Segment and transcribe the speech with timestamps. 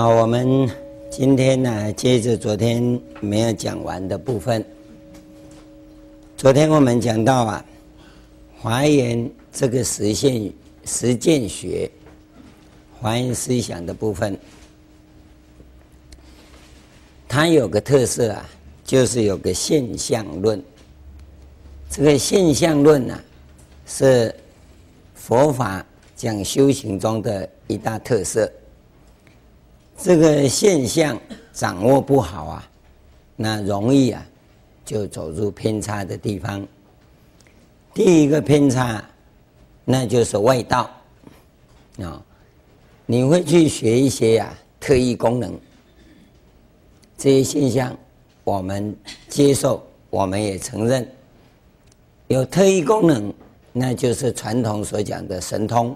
[0.00, 0.66] 好，我们
[1.10, 4.64] 今天呢，接着昨天没有讲完的部分。
[6.38, 7.64] 昨天我们讲到啊，
[8.58, 10.50] 华严这个实现
[10.86, 11.90] 实践学，
[12.98, 14.38] 华严思想的部分，
[17.28, 18.48] 它有个特色啊，
[18.82, 20.62] 就是有个现象论。
[21.90, 23.20] 这个现象论呢、啊，
[23.84, 24.34] 是
[25.14, 25.84] 佛法
[26.16, 28.50] 讲修行中的一大特色。
[30.02, 31.20] 这个现象
[31.52, 32.70] 掌握不好啊，
[33.36, 34.26] 那容易啊，
[34.82, 36.66] 就走入偏差的地方。
[37.92, 39.04] 第一个偏差，
[39.84, 40.90] 那就是外道
[41.98, 42.22] 啊，
[43.04, 45.52] 你会去学一些呀、啊、特异功能，
[47.18, 47.94] 这些现象
[48.42, 48.96] 我们
[49.28, 51.06] 接受，我们也承认。
[52.28, 53.34] 有特异功能，
[53.70, 55.94] 那就是传统所讲的神通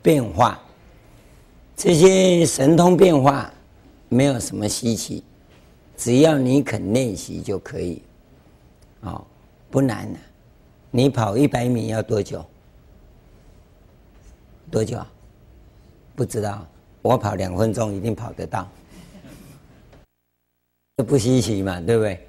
[0.00, 0.58] 变化。
[1.76, 3.52] 这些神通变化
[4.08, 5.22] 没有什么稀奇，
[5.94, 8.02] 只要你肯练习就可以。
[9.02, 9.22] 哦，
[9.70, 10.18] 不难的。
[10.90, 12.42] 你跑一百米要多久？
[14.70, 15.04] 多久？
[16.14, 16.66] 不知道。
[17.02, 18.66] 我跑两分钟一定跑得到。
[20.96, 22.26] 这不稀奇嘛，对不对？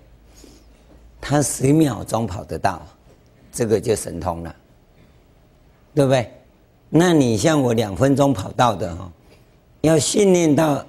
[1.22, 2.86] 他十秒钟跑得到，
[3.52, 4.56] 这个就神通了，
[5.95, 6.30] 对不对？
[6.89, 9.11] 那你像我两分钟跑到的哈，
[9.81, 10.86] 要训练到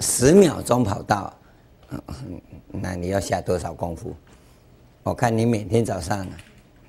[0.00, 1.32] 十秒钟跑到，
[2.70, 4.14] 那你要下多少功夫？
[5.02, 6.26] 我看你每天早上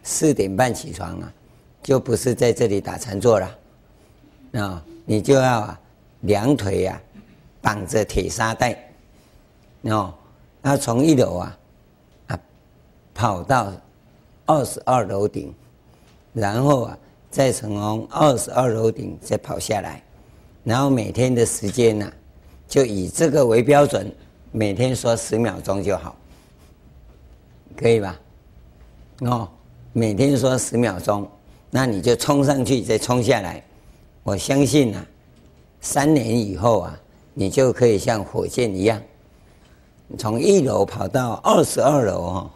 [0.04, 1.34] 四点半起床啊，
[1.82, 3.58] 就不是在这里打禅坐了
[4.54, 5.76] 啊，你就要
[6.22, 7.02] 两腿呀
[7.62, 8.78] 绑着铁沙袋，
[9.84, 10.14] 哦，
[10.62, 11.58] 那从一楼啊
[12.28, 12.40] 啊。
[13.16, 13.72] 跑到
[14.48, 15.54] 二十二楼顶，
[16.34, 16.98] 然后啊，
[17.30, 20.04] 再从二十二楼顶再跑下来，
[20.64, 22.12] 然后每天的时间呢、
[22.68, 24.10] 就以这个为标准，
[24.52, 26.16] 每天说十秒钟就好，
[27.76, 28.20] 可以吧？
[29.20, 29.50] 哦，
[29.92, 31.30] 每天说十秒钟，
[31.70, 33.64] 那你就冲上去再冲下来，
[34.24, 35.06] 我相信啊，
[35.82, 37.00] 三年以后啊，
[37.34, 39.02] 你就可以像火箭一样，
[40.18, 42.52] 从一楼跑到二十二楼哦。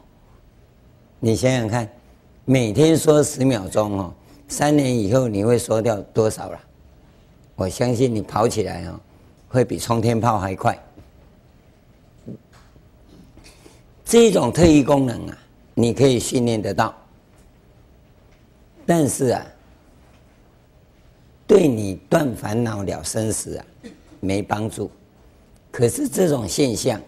[1.20, 1.90] 你想想看，
[2.46, 4.14] 每天说十秒钟哦，
[4.48, 6.60] 三年以后你会说掉多少了？
[7.58, 9.00] 我相信你跑起来哦，
[9.50, 10.78] 会比冲天炮还快。
[14.06, 15.38] 这种特异功能啊，
[15.74, 16.96] 你可以训练得到，
[18.86, 19.46] 但是啊，
[21.48, 23.66] 对你断烦恼了生死啊，
[24.20, 24.90] 没帮助。
[25.72, 27.02] 可是这种现象，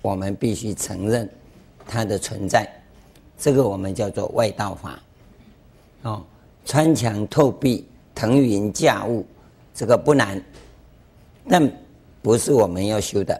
[0.00, 1.28] 我们必须承认
[1.84, 2.66] 它的存在。
[3.36, 4.98] 这个我们叫做外道法，
[6.02, 6.24] 哦，
[6.64, 9.26] 穿墙透壁、腾云驾雾，
[9.76, 10.42] 这个不难，
[11.46, 11.70] 但
[12.22, 13.38] 不是我们要修的，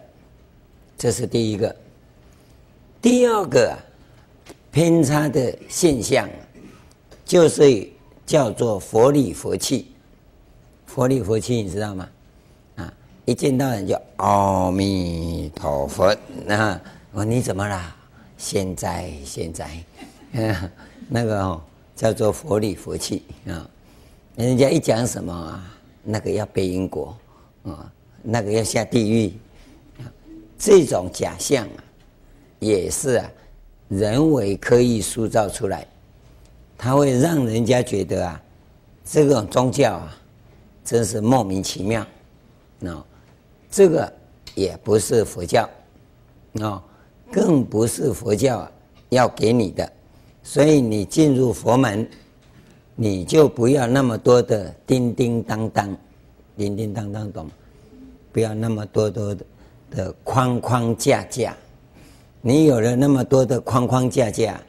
[0.99, 1.75] 这是第一个。
[3.01, 3.75] 第二个
[4.71, 6.29] 偏差的现象，
[7.25, 7.89] 就是
[8.27, 9.91] 叫做佛理佛气。
[10.85, 12.09] 佛理佛气你知道吗？
[12.77, 12.93] 啊，
[13.25, 16.15] 一见到人就阿弥陀佛，
[16.45, 16.79] 那
[17.13, 17.97] 我你怎么啦？
[18.37, 19.71] 现在现在，
[21.09, 21.59] 那个
[21.95, 23.67] 叫做佛理佛气啊，
[24.37, 27.17] 人家一讲什么啊，那个要背因果
[27.65, 29.33] 啊，那个要下地狱，
[30.57, 31.85] 这种假象啊，
[32.61, 33.31] 也是啊
[33.89, 35.87] 人为刻意塑造出来，
[36.79, 38.41] 它会让人家觉得啊，
[39.05, 40.17] 这种宗教啊，
[40.85, 42.07] 真是莫名其妙，
[42.85, 43.05] 啊，
[43.71, 44.13] 这个
[44.55, 45.69] 也不是佛教，
[46.61, 46.83] 啊。
[47.29, 48.71] 更不是佛教
[49.09, 49.93] 要给你的，
[50.45, 52.09] 所以你进入佛门，
[52.97, 55.97] 你就不要那么多的叮叮当当，
[56.57, 57.49] 叮叮当当懂？
[58.33, 59.47] 不要那么多多的
[59.91, 61.55] 的框框架架。
[62.41, 64.61] 你有了那么多的框框架架，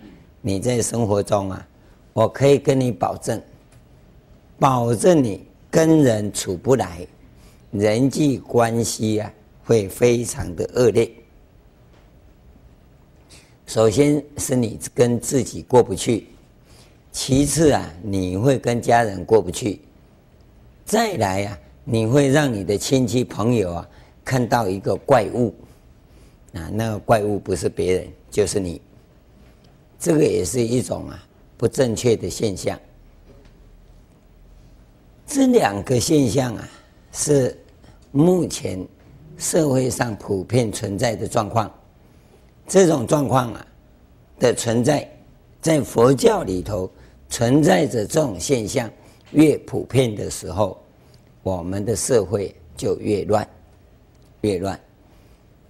[0.42, 1.68] 你在生活中啊，
[2.12, 3.42] 我可以跟你保证，
[4.60, 7.08] 保证你跟人处不来，
[7.72, 9.32] 人际关系啊
[9.64, 11.10] 会非常的恶劣。
[13.68, 16.28] 首先是你跟自己过不去，
[17.18, 19.82] 其次啊，你会跟家人过不去，
[20.86, 23.90] 再来啊，你会让你的亲戚朋友啊
[24.24, 25.52] 看到一个怪物，
[26.54, 28.80] 啊，那个怪物不是别人，就是你，
[29.98, 31.20] 这个也是一种啊
[31.58, 32.80] 不正确的现象。
[35.26, 36.70] 这两个现象啊，
[37.12, 37.60] 是
[38.12, 38.88] 目前
[39.40, 41.74] 社会上普遍存在的状况。
[42.68, 43.68] 这种状况啊
[44.38, 45.10] 的存在，
[45.60, 46.88] 在佛教里头
[47.30, 48.90] 存在着这种现象，
[49.32, 50.82] 越普遍的时候，
[51.44, 53.48] 我们的社会就越乱，
[54.42, 54.80] 越乱。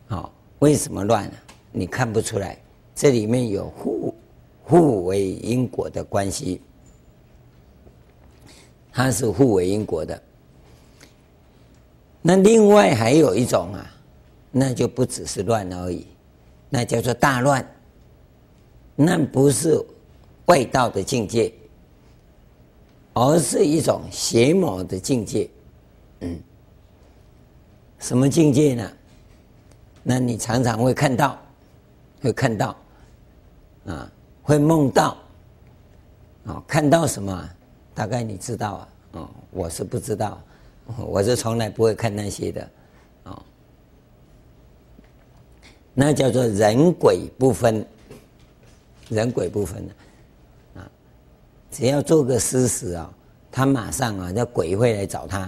[0.07, 1.33] 好，为什么乱呢？
[1.71, 2.57] 你看不出来，
[2.95, 4.13] 这里面有互
[4.63, 6.61] 互为因果的关系，
[8.91, 10.21] 它是互为因果的。
[12.21, 13.91] 那另外还有一种啊，
[14.51, 16.05] 那就不只是乱而已，
[16.69, 17.65] 那叫做大乱。
[18.95, 19.79] 那不是
[20.47, 21.53] 外道的境界，
[23.13, 25.49] 而是一种邪魔的境界。
[26.21, 26.37] 嗯，
[27.99, 28.91] 什么境界呢？
[30.03, 31.37] 那你常常会看到，
[32.21, 32.75] 会看到，
[33.85, 34.11] 啊，
[34.41, 35.17] 会梦到，
[36.45, 37.49] 啊，看到什么？
[37.93, 38.89] 大概你知道啊？
[39.13, 40.41] 哦，我是不知道，
[40.97, 42.69] 我是从来不会看那些的，
[43.23, 43.43] 啊，
[45.93, 47.85] 那叫做人鬼不分，
[49.09, 49.93] 人鬼不分的，
[51.71, 53.11] 只要做个施食啊，
[53.51, 55.39] 他马上啊，那鬼会来找他，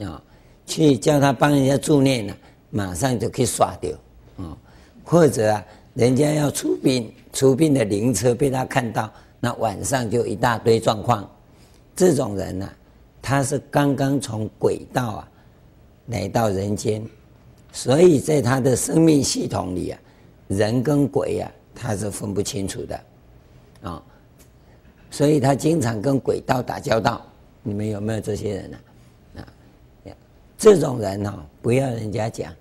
[0.00, 0.22] 啊，
[0.66, 2.34] 去叫他帮人家助念呢。
[2.74, 3.92] 马上就可以刷掉，
[4.38, 4.56] 啊，
[5.04, 5.62] 或者啊，
[5.92, 11.30] 人家要出殡，出殡的灵车被他看到，那晚上就一大堆状况。
[11.94, 12.66] 这种人呢、
[13.20, 15.28] 他是刚刚从鬼道啊
[16.06, 17.06] 来到人间，
[17.72, 20.00] 所以在他的生命系统里啊，
[20.48, 23.00] 人跟鬼啊，他是分不清楚的，
[23.82, 24.02] 啊，
[25.12, 27.24] 所以他经常跟鬼道打交道。
[27.62, 28.78] 你们有没有这些人呢、
[29.36, 29.40] 啊？
[30.06, 30.10] 啊，
[30.58, 32.52] 这种人哦，不要人家讲。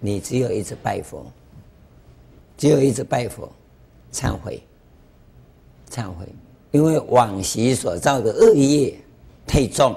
[0.00, 1.24] 你只有一直拜佛，
[2.56, 3.50] 只有一直拜佛，
[4.12, 4.62] 忏悔，
[5.90, 6.26] 忏悔，
[6.70, 8.94] 因为往昔所造的恶业
[9.46, 9.96] 太重，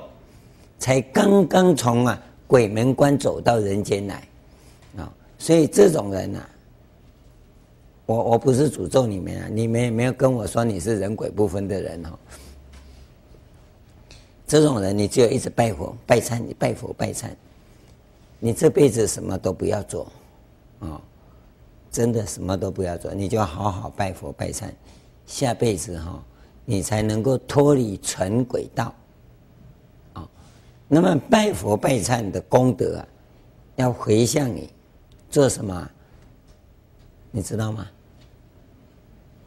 [0.78, 4.24] 才刚刚从啊鬼门关走到人间来
[4.98, 6.40] 啊，所以这种人呐，
[8.10, 12.10] 我我不是诅咒你们啊，你们也没有跟我说你是人鬼不分的人哦。
[14.48, 17.30] 这种人，你只有一直拜佛、拜忏，你拜佛、拜忏。
[18.40, 20.12] 你这辈子什么都不要做，
[20.80, 21.00] 啊，
[21.92, 24.72] 真的什么都不要做，你就好好拜佛拜忏，
[25.28, 26.20] 下辈子哈，
[26.66, 28.92] 你才能够脱离纯鬼道，
[30.14, 30.28] 啊，
[30.88, 33.08] 那么拜佛拜忏的功德啊，
[33.76, 34.68] 要回向你，
[35.30, 35.88] 做什么？
[37.30, 37.88] 你知道吗？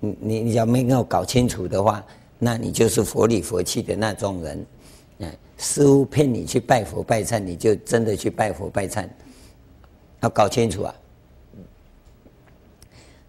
[0.02, 2.04] 你你你要没有搞清楚的话，
[2.38, 4.66] 那你就是佛里佛气的那种人。
[5.20, 9.08] 嗯师父骗你去拜佛拜忏，你就真的去拜佛拜忏，
[10.20, 10.94] 要搞清楚啊！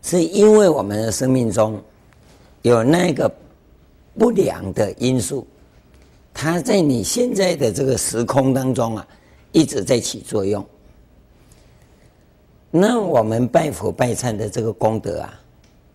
[0.02, 1.80] 是因为我们的生命中
[2.64, 3.32] 有那个
[4.18, 5.46] 不良的因素，
[6.34, 9.08] 它在你现在的这个时空当中啊，
[9.52, 10.66] 一直在起作用。
[12.72, 15.40] 那我们拜佛拜忏的这个功德啊，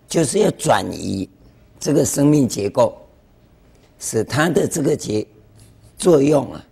[0.08, 1.28] 就是要转移
[1.78, 2.96] 这个生命结构，
[4.00, 5.24] 使它的这个结。
[5.98, 6.64] 作用啊，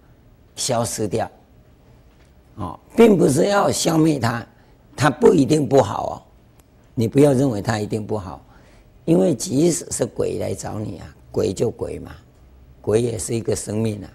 [0.54, 1.28] 消失掉，
[2.54, 4.46] 哦，并不是要消灭它，
[4.94, 6.14] 它不一定不好哦，
[6.94, 8.40] 你不要认为它一定不好，
[9.04, 12.14] 因为即使是鬼来找你啊，鬼就鬼嘛，
[12.80, 14.08] 鬼也是一个生命啊，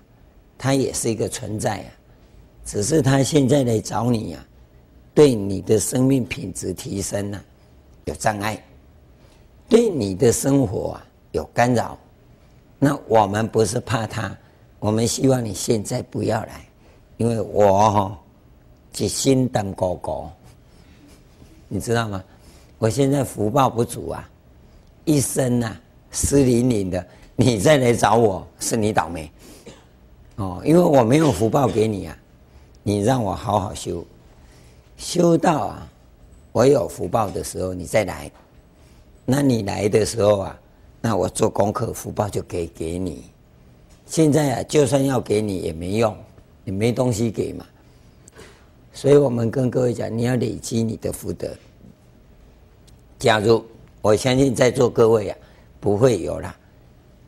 [0.57, 1.91] 它也是一个存在啊，
[2.63, 4.47] 只是它现在来找你啊，
[5.13, 7.43] 对你的生命品质提升啊，
[8.05, 8.63] 有障碍，
[9.71, 9.89] 对。
[9.89, 11.97] 你的生活啊有干扰，
[12.77, 14.35] 那我们不是怕他。
[14.79, 16.65] 我们希望你现在不要来，
[17.17, 18.19] 因为我哈
[18.97, 20.29] 一心当哥哥，
[21.67, 22.21] 你知道吗？
[22.79, 24.27] 我现在福报不足啊，
[25.05, 25.77] 一生呐
[26.11, 29.31] 湿淋淋的，你再来找我是你倒霉。
[30.37, 32.17] 哦，因为我没有福报给你啊，
[32.81, 34.03] 你让我好好修，
[34.97, 35.87] 修到啊
[36.51, 38.31] 我有福报的时候你再来，
[39.25, 40.59] 那你来的时候啊，
[40.99, 43.23] 那我做功课福报就给给你。
[44.05, 46.15] 现在啊，就算要给你也没用，
[46.63, 47.65] 你没东西给嘛。
[48.93, 51.49] 所以我们跟各位讲，你要累积你的福德。
[53.17, 53.63] 假如
[54.01, 55.37] 我相信在座各位啊，
[55.79, 56.53] 不会有啦。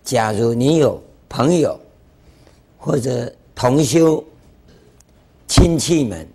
[0.04, 1.80] 假如你有朋友
[2.78, 4.22] 或者同修
[5.48, 6.28] 亲戚们，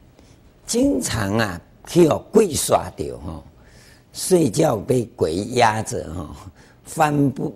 [0.67, 3.43] 经常啊去有鬼耍掉哈，
[4.19, 6.29] 睡觉被鬼压着哈，
[6.83, 7.55] 翻不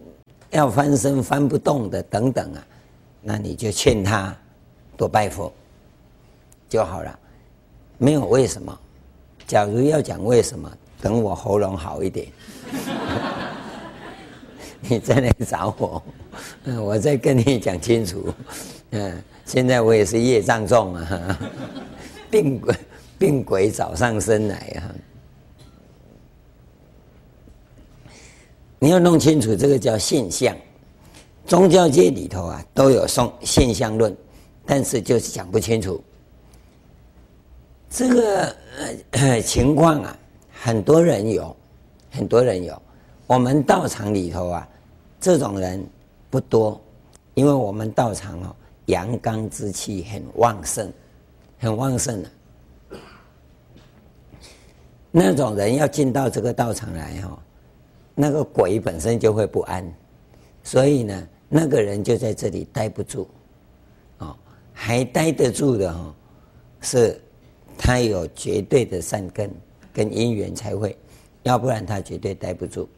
[0.51, 2.65] 要翻身翻不动的等等啊。
[3.21, 4.33] 那你就劝他
[4.97, 5.53] 多拜佛
[6.69, 7.19] 就好了，
[7.99, 8.79] 没有为什么。
[9.45, 12.29] 假如要讲为什么，等我喉咙好一点，
[14.83, 16.03] 你再来找我，
[16.81, 18.33] 我再跟你讲清楚。
[18.91, 21.39] 嗯，现在我也是业障重啊，
[22.31, 22.75] 病鬼
[23.19, 24.95] 病鬼找上身来啊。
[28.83, 30.57] 你要弄清楚这个叫现象。
[31.47, 34.13] 宗教界里头啊，都有送现象论，
[34.67, 36.03] 但是就是讲不清楚。
[37.89, 38.57] 这个
[39.13, 40.19] 呃情况啊，
[40.51, 41.57] 很多人有，
[42.11, 42.83] 很多人有。
[43.29, 44.69] 我们道场里头啊，
[45.21, 45.81] 这种人
[46.29, 46.81] 不多，
[47.35, 50.93] 因为我们道场哦，阳刚之气很旺盛，
[51.57, 52.29] 很旺盛的
[52.91, 52.99] 啊。
[55.13, 57.39] 那种人要进到这个道场来哈，
[58.15, 59.85] 那个鬼本身就会不安，
[60.63, 63.29] 所以呢，那个人就在这里待不住，
[64.19, 64.37] 哦，
[64.73, 66.15] 还待得住的哈，
[66.81, 67.21] 是。
[67.79, 69.51] 他有绝对的善根
[69.93, 70.97] 跟因缘才会，
[71.43, 72.89] 要不然他绝对待不住。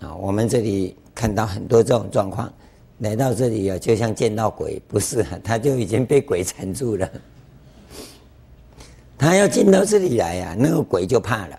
[0.00, 2.52] 啊，我们这里看到很多这种状况，
[3.00, 7.08] 来到这里啊，就像见到鬼，不是啊， 他就已经被鬼缠住了。
[9.16, 11.58] 他要进到这里来呀，那个鬼就怕了，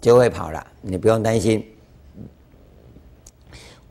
[0.00, 0.66] 就会跑了。
[0.80, 1.62] 你不用担心。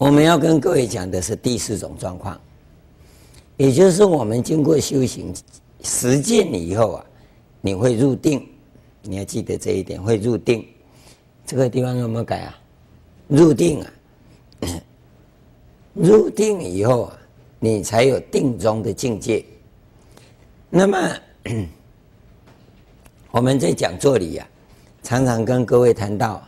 [0.03, 2.37] 我们要跟各位讲的是第四种状况，
[3.55, 5.33] 也就是我们经过修行
[5.81, 7.05] 实践以后啊。
[7.61, 8.45] 你会入定，
[9.03, 10.03] 你要记得这一点。
[10.03, 10.67] 会入定，
[11.45, 12.59] 这个地方有没有改啊？
[13.29, 13.93] 入定啊，
[15.95, 17.17] 入定以后啊，
[17.57, 19.45] 你才有定中的境界。
[20.69, 20.97] 那么
[23.31, 24.45] 我们在讲座里、啊，
[25.01, 26.45] 常常跟各位谈到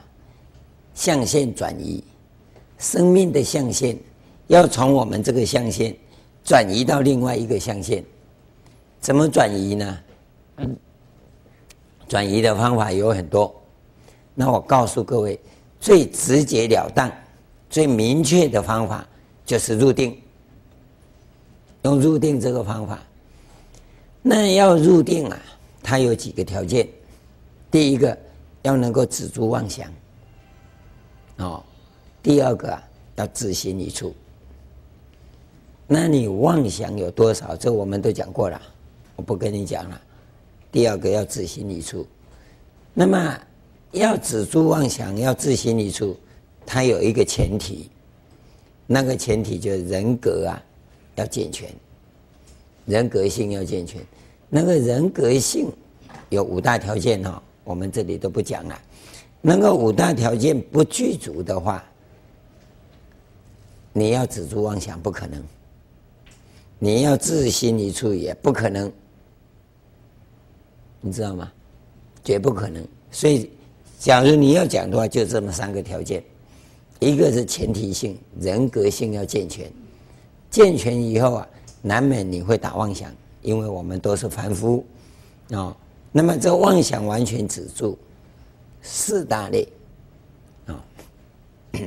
[0.93, 2.03] 象限转移，
[2.77, 3.97] 生命的象限
[4.47, 5.95] 要从我们这个象限
[6.43, 8.03] 转移到另外一个象限，
[8.99, 9.99] 怎么转移呢？
[12.07, 13.53] 转移的方法有很多，
[14.35, 15.39] 那我告诉各位，
[15.79, 17.11] 最直截了当、
[17.69, 19.07] 最明确的方法
[19.45, 20.15] 就是入定。
[21.81, 22.99] 用入定这个方法，
[24.21, 25.39] 那要入定啊，
[25.81, 26.87] 它有几个条件。
[27.69, 28.17] 第一个
[28.61, 29.87] 要能够止住妄想，
[31.37, 31.63] 哦，
[32.25, 32.75] 第二个
[33.17, 34.11] 要自心一处。
[35.85, 37.55] 那你妄想有多少？
[37.55, 38.59] 这我们都讲过了，
[39.15, 40.01] 我不跟你讲了。
[40.71, 42.03] 第二个要自心一处，
[42.95, 43.39] 那么
[43.91, 46.17] 要止住妄想，要自心一处，
[46.65, 47.91] 它有一个前提，
[48.87, 50.59] 那个前提就是人格啊
[51.13, 51.71] 要健全，
[52.87, 54.01] 人格性要健全。
[54.49, 55.71] 那个人格性
[56.29, 58.81] 有五大条件哈，我们这里都不讲了。
[59.41, 61.85] 那个五大条件不具足的话，
[63.97, 65.41] 你要止住妄想不可能，
[66.79, 68.91] 你要自心一处也不可能。
[70.99, 71.49] 你知道吗？
[72.21, 72.85] 绝不可能。
[73.09, 73.49] 所以，
[73.97, 76.21] 假如你要讲的话，就这么三个条件：
[76.99, 79.71] 一个是前提性，人格性要健全，
[80.49, 81.47] 健全以后啊，
[81.81, 83.09] 难免你会打妄想，
[83.41, 84.85] 因为我们都是凡夫
[85.51, 85.77] 啊、哦。
[86.11, 87.97] 那么这妄想完全止住，
[88.81, 89.65] 四大类
[90.65, 90.83] 啊、
[91.71, 91.79] 哦。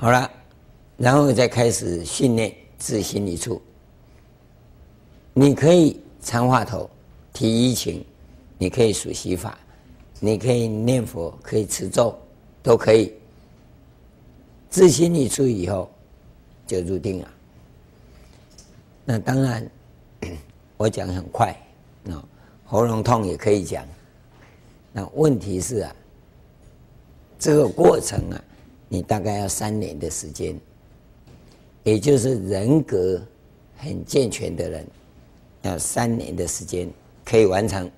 [0.00, 0.30] 好了，
[0.96, 3.60] 然后再开始训练自心一处。
[5.34, 6.88] 你可以长话头、
[7.34, 8.02] 提一情，
[8.56, 9.58] 你可以数息法，
[10.18, 12.18] 你可以念佛，可以持咒，
[12.62, 13.12] 都可以。
[14.70, 15.90] 自心一处以后，
[16.66, 17.28] 就入定了。
[19.04, 19.70] 那当然，
[20.78, 21.54] 我讲很快，
[22.08, 22.24] 啊，
[22.64, 23.84] 喉咙痛也可以讲。
[24.94, 25.94] 那问题是啊，
[27.38, 28.44] 这个过程啊，
[28.92, 30.58] 你大概要三年的时间，
[31.84, 33.22] 也就是人格
[33.76, 34.84] 很健全的人。
[35.62, 36.90] 要三年的时间
[37.22, 37.90] 可以完成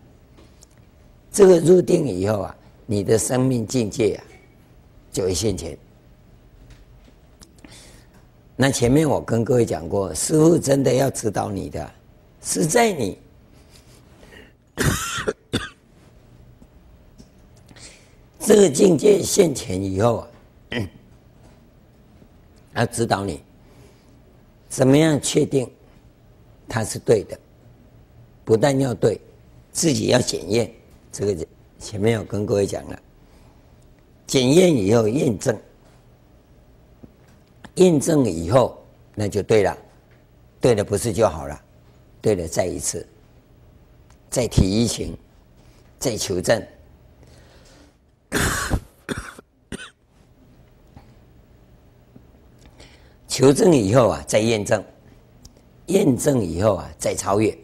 [1.30, 2.56] 这个入定以后啊，
[2.86, 4.24] 你的生命境界啊
[5.12, 5.78] 就会现前。
[8.56, 11.90] 那前面我跟各位讲过，师父真的要指导你的，
[12.42, 13.16] 是在你
[18.40, 20.28] 这个境界现前以后啊，
[22.74, 23.42] 要指导你
[24.68, 25.70] 怎么样确定
[26.68, 27.38] 它是对的。
[28.44, 29.20] 不但要对，
[29.70, 30.68] 自己要检验，
[31.12, 31.46] 这个
[31.78, 33.02] 前面有跟各位讲了，
[34.26, 35.56] 检验以后验证，
[37.76, 38.76] 验证以后
[39.14, 39.78] 那就对了，
[40.60, 41.62] 对了不是就好了，
[42.20, 43.06] 对了再一次，
[44.28, 45.16] 再提一情，
[46.00, 46.60] 再求证，
[53.32, 54.84] 求证以后啊再验证，
[55.86, 57.56] 验证以后啊再超越。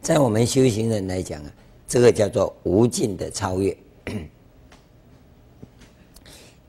[0.00, 1.52] 在我们修行人来讲啊，
[1.86, 3.76] 这个叫做无尽的超越，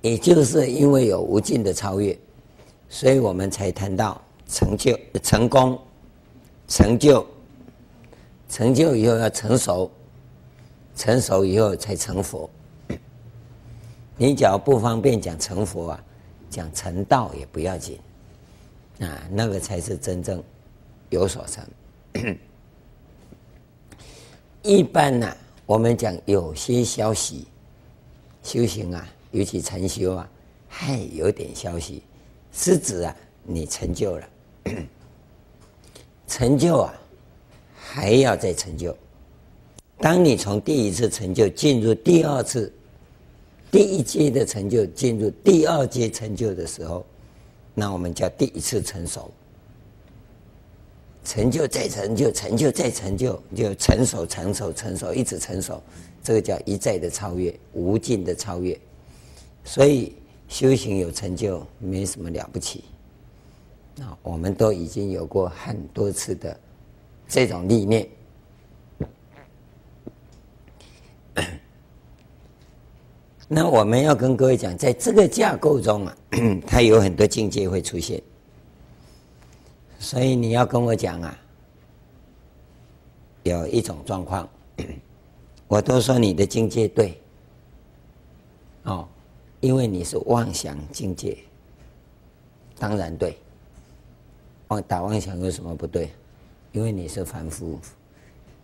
[0.02, 2.16] 也就是因为有无尽的超越，
[2.88, 5.76] 所以我们才谈到成就、成功、
[6.68, 7.26] 成就、
[8.48, 9.90] 成就以后要成熟，
[10.96, 12.48] 成熟以后才成佛。
[14.18, 16.04] 你只要不方便讲成佛啊，
[16.54, 17.98] 讲成道也不要紧，
[19.00, 20.42] 啊，那个才是真正
[21.10, 22.38] 有所成。
[24.62, 27.48] 一般呢、我们讲有些消息，
[28.44, 30.30] 修行啊，尤其禅修啊，
[30.70, 32.04] 还有点消息，
[32.52, 34.28] 是指啊，你成就了，
[36.28, 36.94] 成就啊，
[37.76, 38.96] 还要再成就。
[39.98, 42.72] 当你从第一次成就进入第二次、
[43.74, 47.04] 第一阶的成就，进入第二阶成就的时候，
[47.74, 49.32] 那我们叫第一次成熟。
[51.26, 55.82] 成就再成就，成就再成就，就成熟、成熟、成熟，一直成熟。
[56.22, 58.80] 这个叫一再的超越，无尽的超越。
[59.64, 60.14] 所以
[60.48, 62.84] 修行有成就，没什么了不起。
[64.02, 66.56] 啊，我们都已经有过很多次的
[67.28, 68.08] 这种历练。
[73.48, 76.18] 那我们要跟各位讲，在这个架构中啊，
[76.66, 78.22] 它有很多境界会出现。
[80.00, 81.38] 所以你要跟我讲啊，
[83.44, 84.48] 有一种状况，
[85.68, 87.20] 我都说你的境界对，
[88.84, 89.08] 哦，
[89.60, 91.38] 因为你是妄想境界，
[92.78, 93.38] 当然对。
[94.70, 96.10] 妄打妄想有什么不对？
[96.72, 97.78] 因为你是凡夫，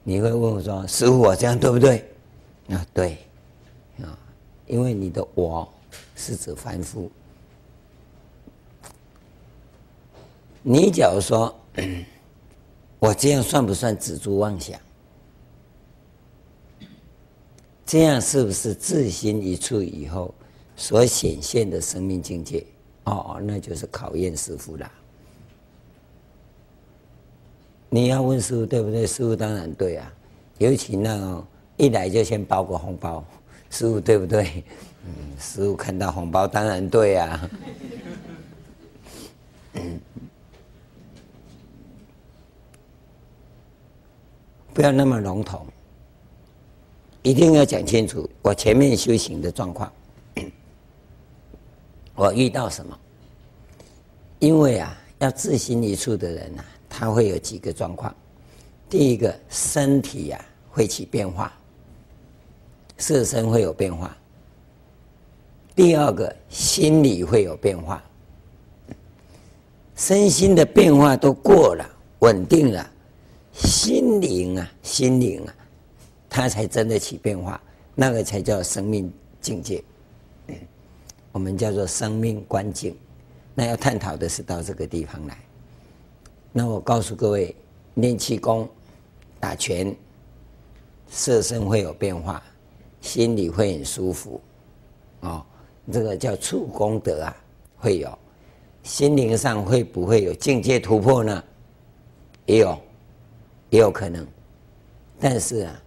[0.03, 2.03] 你会问我说：“师傅，我这样对不对？”
[2.73, 3.17] 啊，对，
[4.69, 5.67] 因为你的我
[6.15, 7.11] 是指凡夫。
[10.61, 11.53] 你假如说，
[12.99, 14.79] 我这样算不算止住妄想？
[17.83, 20.31] 这样是不是自心一处以后
[20.77, 22.63] 所显现的生命境界？
[23.05, 24.91] 哦，那就是考验师傅了。
[27.89, 29.07] 你要问师傅对不对？
[29.07, 30.13] 师傅当然对啊，
[30.59, 31.43] 尤其那种
[31.77, 33.25] 一来就先包个红包，
[33.69, 34.63] 师父对不对？
[35.05, 37.49] 嗯，师父看到红包当然对啊。
[44.73, 45.65] 不要那么笼统，
[47.21, 48.29] 一定要讲清楚。
[48.41, 49.91] 我前面修行的状况，
[52.15, 52.97] 我遇到什么？
[54.39, 58.15] 因为啊，要自心一处的人呐、啊，他会有几个状况。
[58.89, 61.51] 第一个，身体呀、啊、会起变化，
[62.99, 64.15] 色身会有变化。
[65.75, 68.03] 第二个，心理会有变化，
[69.95, 72.87] 身心的变化都过了，稳定了。
[73.53, 75.55] 心灵啊，心灵啊，
[76.29, 77.59] 它才真的起变化，
[77.95, 79.83] 那个才叫生命境界。
[81.31, 82.95] 我们叫做生命观境。
[83.55, 85.37] 那要探讨的是到这个地方来。
[86.51, 87.55] 那我告诉各位，
[87.95, 88.67] 练气功、
[89.39, 89.95] 打拳，
[91.09, 92.41] 色身会有变化，
[93.01, 94.41] 心里会很舒服。
[95.21, 95.45] 哦，
[95.91, 97.35] 这个叫触功德啊，
[97.77, 98.17] 会有。
[98.83, 101.43] 心灵上会不会有境界突破呢？
[102.45, 102.77] 也有。
[103.71, 104.25] 也有可能，
[105.19, 105.81] 但是啊，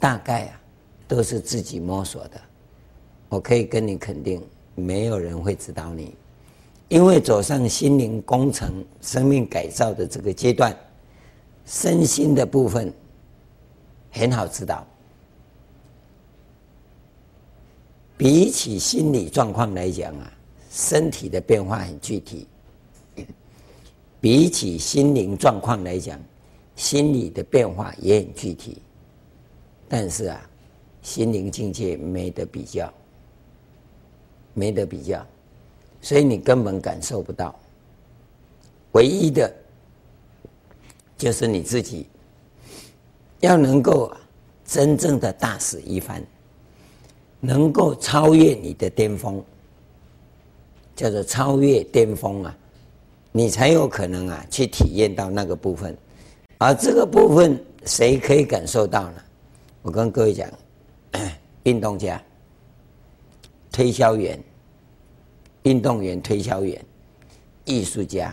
[0.00, 0.60] 大概啊，
[1.06, 2.40] 都是自己摸索的。
[3.28, 4.42] 我可以跟你肯定，
[4.74, 6.16] 没有人会指导你，
[6.88, 10.74] 因为走上心灵工程、生命改造的这个阶段，
[11.66, 12.90] 身心的部分
[14.10, 14.86] 很好指导。
[18.22, 20.32] 比起心理状况来讲啊，
[20.70, 22.46] 身体的变化很具体；
[24.20, 26.16] 比起心灵状况来讲，
[26.76, 28.80] 心理的变化也很具体，
[29.88, 30.40] 但是啊，
[31.02, 32.94] 心灵境界没得比较，
[34.54, 35.26] 没得比较，
[36.00, 37.52] 所以你根本感受不到。
[38.92, 39.52] 唯一的，
[41.18, 42.06] 就是你自己
[43.40, 44.14] 要能够
[44.64, 46.24] 真正的大使一番，
[47.44, 49.42] 能够超越你的巅峰，
[50.94, 52.56] 叫做超越巅峰啊，
[53.32, 55.96] 你才有可能啊去体验到那个部分。
[56.58, 59.14] 而这个部分谁可以感受到呢？
[59.82, 60.48] 我跟各位讲，
[61.64, 62.22] 运动家、
[63.72, 64.38] 推销员、
[65.64, 66.80] 运动员、推销员、
[67.64, 68.32] 艺术家，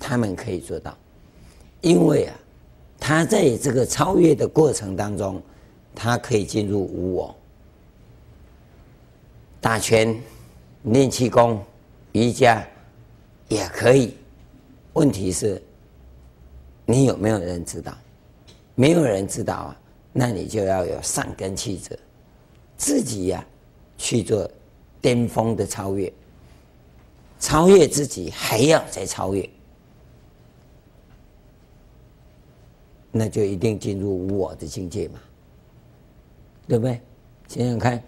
[0.00, 0.98] 他们可以做到，
[1.80, 2.34] 因为啊，
[2.98, 5.40] 他在这个超越的过程当中，
[5.94, 7.36] 他可以进入无我。
[9.60, 10.20] 打拳、
[10.82, 11.62] 练气功、
[12.12, 12.66] 瑜伽
[13.48, 14.16] 也可以，
[14.92, 15.62] 问题是。
[16.90, 17.94] 你有没有人知道？
[18.74, 21.98] 没有人知道啊，那你就要有善根气质，
[22.78, 23.44] 自己呀、
[23.98, 24.50] 去做
[25.02, 26.10] 巅峰的超越，
[27.38, 29.46] 超越自己还要再超越，
[33.12, 35.20] 那就一定进入我的境界嘛，
[36.66, 37.00] 对不对？
[37.48, 38.02] 想想看，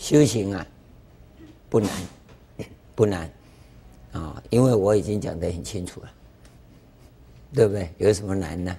[0.00, 0.66] 修行啊
[1.68, 1.90] 不难，
[2.96, 3.30] 不难
[4.12, 6.10] 啊，因为我已经讲得很清楚了。
[7.52, 7.92] 对不对？
[7.98, 8.76] 有什么难呢？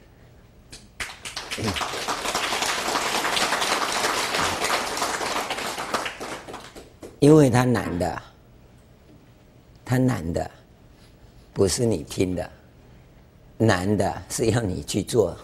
[7.20, 8.22] 因为它难的，
[9.86, 10.50] 它难的
[11.54, 12.50] 不是你听的，
[13.58, 15.38] 难的是要你去做，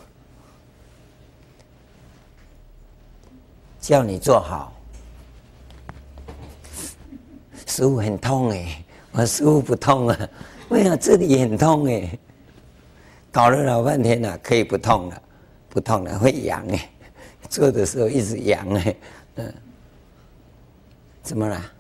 [3.79, 4.73] 叫你做好。
[7.77, 10.29] 师傅很痛哎，我师傅不痛啊，
[10.69, 12.17] 为什么这里很痛哎？
[13.31, 15.21] 搞了老半天了，可以不痛了，
[15.69, 16.89] 不痛了会痒哎，
[17.47, 18.95] 做的时候一直痒哎，
[19.35, 19.53] 嗯，
[21.21, 21.71] 怎么了？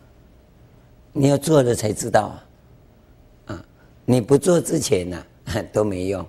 [1.13, 2.45] 你要做了才知道啊，
[3.47, 3.65] 啊，
[4.05, 5.25] 你不做之前呢
[5.73, 6.23] 都没用，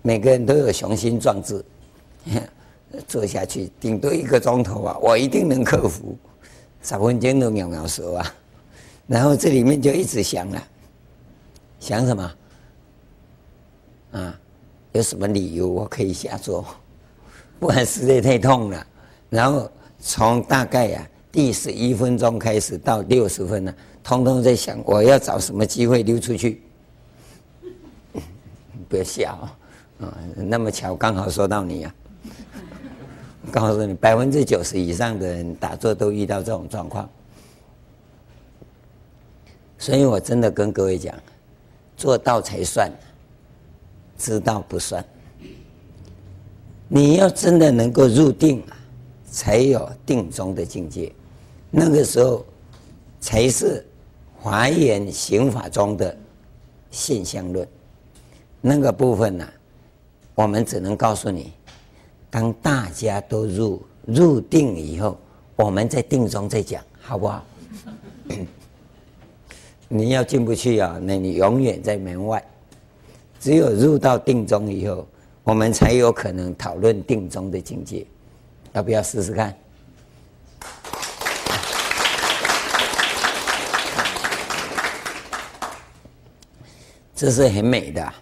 [0.00, 1.62] 每个人都有雄心壮志，
[3.06, 6.16] 做下去顶多一个钟头啊，我一定能克服，
[6.82, 8.34] 十分钟都秒秒熟啊，
[9.10, 10.62] 然后这里面就一直想了，
[11.80, 12.32] 想什么？
[14.12, 14.40] 啊，
[14.92, 16.64] 有什么理由我可以瞎做？
[17.58, 18.86] 不然实在太痛了。
[19.28, 19.68] 然后
[19.98, 26.62] 从大概、啊、第十一分钟开始到六十分呢，通通在想我要找什么机会溜出去。
[28.88, 29.50] 不要笑
[29.98, 30.16] 啊！
[30.36, 31.94] 那么巧刚好说到你啊！
[33.50, 37.10] 告诉你，百分之九十以上的人打坐都遇到这种状况。
[39.80, 41.12] 所以我真的跟各位讲，
[41.96, 42.88] 做到才算。
[44.18, 45.02] 知道不算，
[46.88, 48.62] 你要真的能够入定，
[49.30, 51.10] 才有定中的境界。
[51.70, 52.44] 那个时候，
[53.18, 53.82] 才是
[54.38, 56.14] 华严刑法中的
[56.90, 57.66] 现象论。
[58.60, 59.48] 那个部分呢、
[60.34, 61.54] 我们只能告诉你，
[62.28, 65.18] 当大家都入入定以后，
[65.56, 67.42] 我们在定中再讲，好不好？
[69.92, 72.40] 你要进不去啊，那你永远在门外。
[73.40, 75.04] 只有入到定中以后，
[75.42, 78.06] 我们才有可能讨论定中的境界。
[78.72, 79.52] 要不要试试看？
[87.16, 88.14] 这是很美的啊！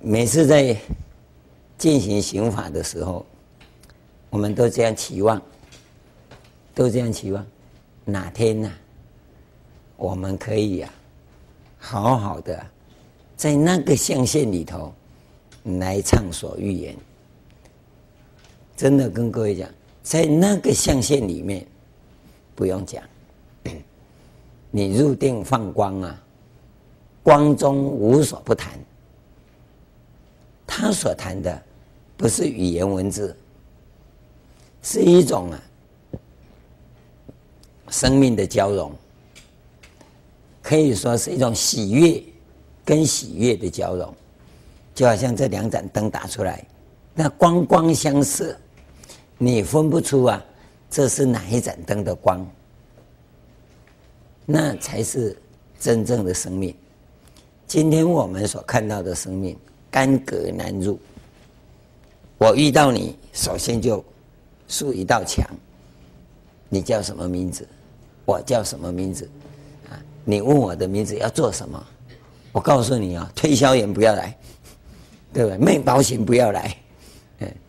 [0.00, 0.76] 每次在
[1.78, 3.24] 进行行法的时候，
[4.28, 5.40] 我们都这样期望，
[6.74, 7.46] 都这样期望，
[8.04, 8.74] 哪天呢、啊，
[9.96, 10.94] 我们可以呀、啊，
[11.78, 12.66] 好好的。
[13.36, 14.92] 在那个象限里头
[15.64, 16.96] 来畅所欲言，
[18.76, 19.68] 真的跟各位讲，
[20.02, 21.66] 在那个象限里面
[22.54, 23.02] 不用讲，
[24.70, 26.22] 你入定放光啊，
[27.22, 28.78] 光中无所不谈。
[30.66, 31.62] 他所谈的
[32.16, 33.36] 不是语言文字，
[34.82, 35.62] 是一种啊
[37.88, 38.92] 生命的交融，
[40.66, 42.20] 可以说是一种喜悦。
[42.84, 44.14] 跟喜悦的交融，
[44.94, 46.64] 就好像这两盏灯打出来，
[47.14, 48.56] 那光光相射，
[49.38, 50.40] 你分不出啊，
[50.88, 52.48] 这是哪一盏灯的光？
[54.44, 55.36] 那才是
[55.80, 56.72] 真正的生命。
[57.66, 59.58] 今天我们所看到的生命，
[59.90, 60.96] 干戈难入。
[62.38, 64.04] 我遇到你，首先就
[64.68, 65.44] 竖一道墙。
[66.68, 67.66] 你叫什么名字？
[68.24, 69.28] 我叫什么名字？
[70.28, 71.86] 你问我的名字要做什么？
[72.50, 74.36] 我告诉你啊，推销员不要来，
[75.32, 75.58] 对不对？
[75.58, 76.76] 卖保险不要来，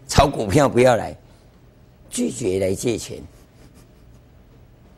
[0.08, 1.16] 炒股票不要来，
[2.10, 3.22] 拒绝来借钱，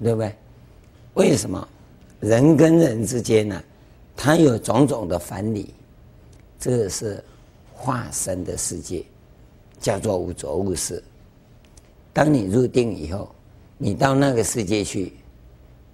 [0.02, 0.34] 对不对？
[1.16, 1.68] 为什么？
[2.22, 3.62] 人跟人之间呢、
[4.16, 5.74] 他有种种的烦理，
[6.58, 7.22] 这个是
[7.74, 9.04] 化身的世界，
[9.82, 11.04] 叫做无着物识。
[12.14, 13.30] 当你入定以后，
[13.78, 15.14] 你到那个世界去，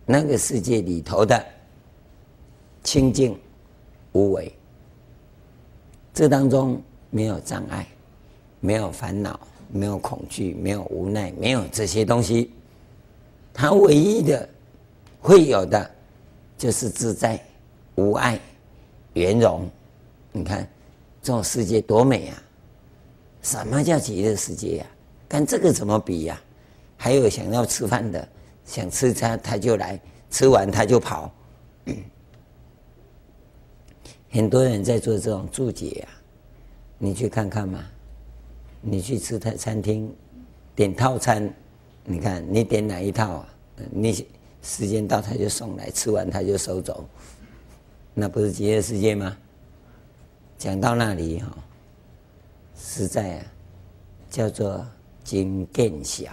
[0.05, 1.43] 那个世界里头的
[2.85, 3.37] 清净。
[4.13, 4.49] 无为，
[6.13, 7.85] 这当中没有障碍，
[8.61, 12.49] 没有烦恼，没有恐惧，没有无奈，没有这些东西。
[13.53, 14.47] 它唯一的
[15.19, 15.91] 会有的，
[16.57, 17.37] 就是自在、
[17.95, 18.39] 无碍、
[19.15, 19.69] 圆融。
[20.31, 20.65] 你看，
[21.21, 22.41] 这种世界多美啊！
[23.41, 24.85] 什么叫极乐世界呀？
[25.27, 26.41] 跟这个怎么比呀？
[26.95, 28.25] 还有想要吃饭的，
[28.63, 29.99] 想吃他他就来，
[30.31, 31.29] 吃完他就跑。
[34.35, 36.11] 很多人在做这种注解啊，
[36.97, 37.81] 你去看看嘛。
[38.81, 40.13] 你去吃他餐厅，
[40.75, 41.51] 点套餐，
[42.03, 43.49] 你看你点哪一套啊？
[43.89, 44.27] 你
[44.61, 47.07] 时间到他就送来，吃完他就收走，
[48.13, 49.37] 那不是极乐世界吗？
[50.57, 51.57] 讲到那里哈，
[52.77, 53.45] 实在啊，
[54.29, 54.85] 叫做
[55.23, 56.29] 精更小，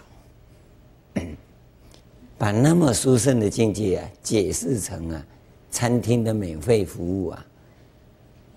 [2.37, 5.25] 把那么殊胜的境界啊，解释成啊，
[5.71, 7.47] 餐厅的免费服务啊。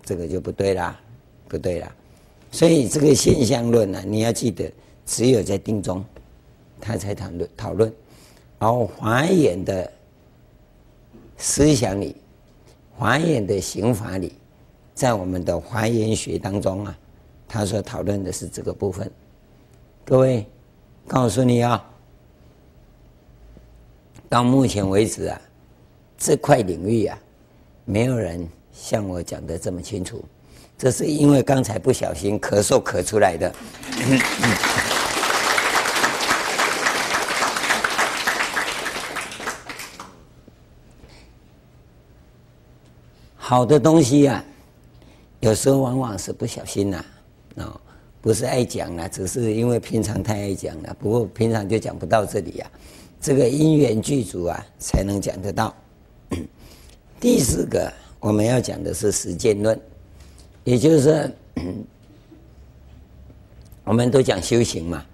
[0.06, 0.98] 这个就不对啦，
[1.50, 1.94] 不对啦。
[2.52, 4.72] 所以这个现象论呢、啊，你要记得，
[5.06, 6.06] 只有在定中，
[6.80, 7.92] 他才谈论讨论。
[8.58, 9.92] 然后华严的
[11.38, 12.16] 思想里，
[12.96, 14.32] 华严的刑法里，
[14.94, 16.98] 在我们的华严学当中啊，
[17.48, 19.12] 他所讨论的是这个部分。
[20.06, 20.46] 各位，
[21.08, 21.84] 告诉你啊，
[24.30, 25.42] 到目前为止啊，
[26.18, 27.20] 这块领域啊，
[27.84, 30.24] 没有人像我讲的这么清楚。
[30.78, 33.56] 这是因为刚才不小心咳嗽咳出来的。
[43.38, 44.44] 好的东西呀、啊，
[45.40, 47.06] 有时候往往是不小心呐，
[47.58, 47.80] 啊，
[48.20, 50.94] 不是爱讲了，只是因为平常太爱讲了。
[51.00, 52.68] 不过平常就讲不到这里呀，
[53.22, 55.74] 这个因缘具足啊，才能讲得到。
[57.20, 57.94] 第四个，
[58.26, 59.80] 我们要讲的是实践论，
[60.64, 61.32] 也就是说，
[63.86, 65.06] 我们都讲修行嘛，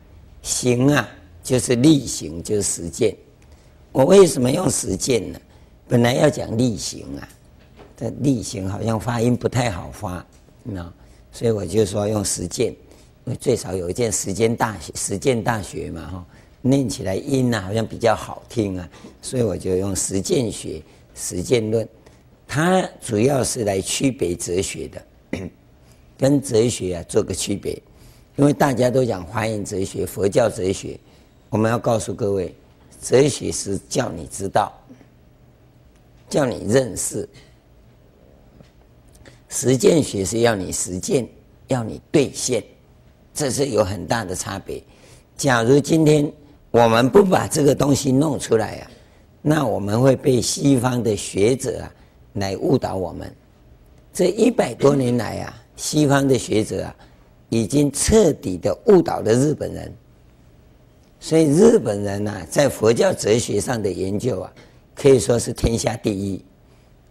[0.42, 1.10] 行啊，
[1.44, 3.14] 就是力行，就是实践。
[3.92, 5.38] 我为什么用实践呢？
[5.90, 7.28] 本来要讲力行啊。
[7.98, 10.26] 但力行好像发音不太好发，
[10.64, 10.82] 那
[11.34, 12.68] 所以我就说用实践，
[13.26, 16.26] 因为最少有一件实践大学，实践大学嘛哈，
[16.62, 18.90] 念起来音呢好像比较好听啊，
[19.22, 20.82] 所以我就用实践学、
[21.14, 21.86] 实践论，
[22.54, 25.02] 它主要是来区别哲学的，
[26.20, 27.72] 跟哲学啊做个区别，
[28.36, 31.00] 因为大家都讲华严哲学、佛教哲学，
[31.50, 32.54] 我们要告诉各位，
[33.02, 34.70] 哲学是叫你知道，
[36.30, 37.26] 叫你认识。
[39.48, 41.26] 实践学是要你实践，
[41.70, 42.62] 要你兑现，
[43.34, 44.84] 这是有很大的差别。
[45.38, 46.30] 假如今天
[46.70, 48.92] 我们不把这个东西弄出来啊，
[49.42, 51.96] 那我们会被西方的学者啊
[52.34, 53.34] 来误导我们。
[54.14, 56.96] 这一百多年来啊，西方的学者啊
[57.50, 59.94] 已经彻底的误导了日本人。
[61.20, 64.54] 所以日本人呢，在佛教哲学上的研究啊，
[64.96, 66.44] 可以说是天下第一。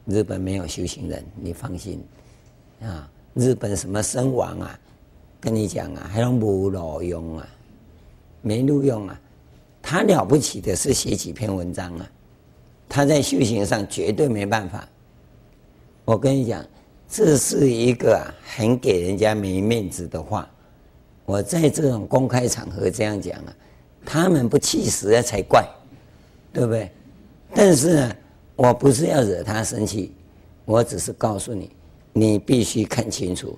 [0.07, 2.03] 日本没有修行人，你放心。
[2.83, 4.79] 啊，日本什么僧王啊，
[5.41, 7.49] 跟你讲啊，还有无路用啊，
[8.43, 9.21] 没路用啊。
[9.81, 12.11] 他了不起的是写几篇文章啊，
[12.89, 14.89] 他在修行上绝对没办法。
[16.11, 16.61] 我跟你讲，
[17.09, 20.51] 这是一个啊，很给人家没面子的话。
[21.25, 23.55] 我在这种公开场合这样讲啊，
[24.05, 25.65] 他们不气死了才怪，
[26.53, 26.91] 对不对？
[27.55, 28.17] 但是呢，
[28.57, 30.13] 我不是要惹他生气，
[30.65, 31.71] 我只是告诉你。
[32.13, 33.57] 你必须看清楚，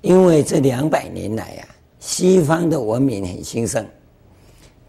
[0.00, 1.68] 因为这两百年来啊，
[2.00, 3.86] 西方的文明很兴盛，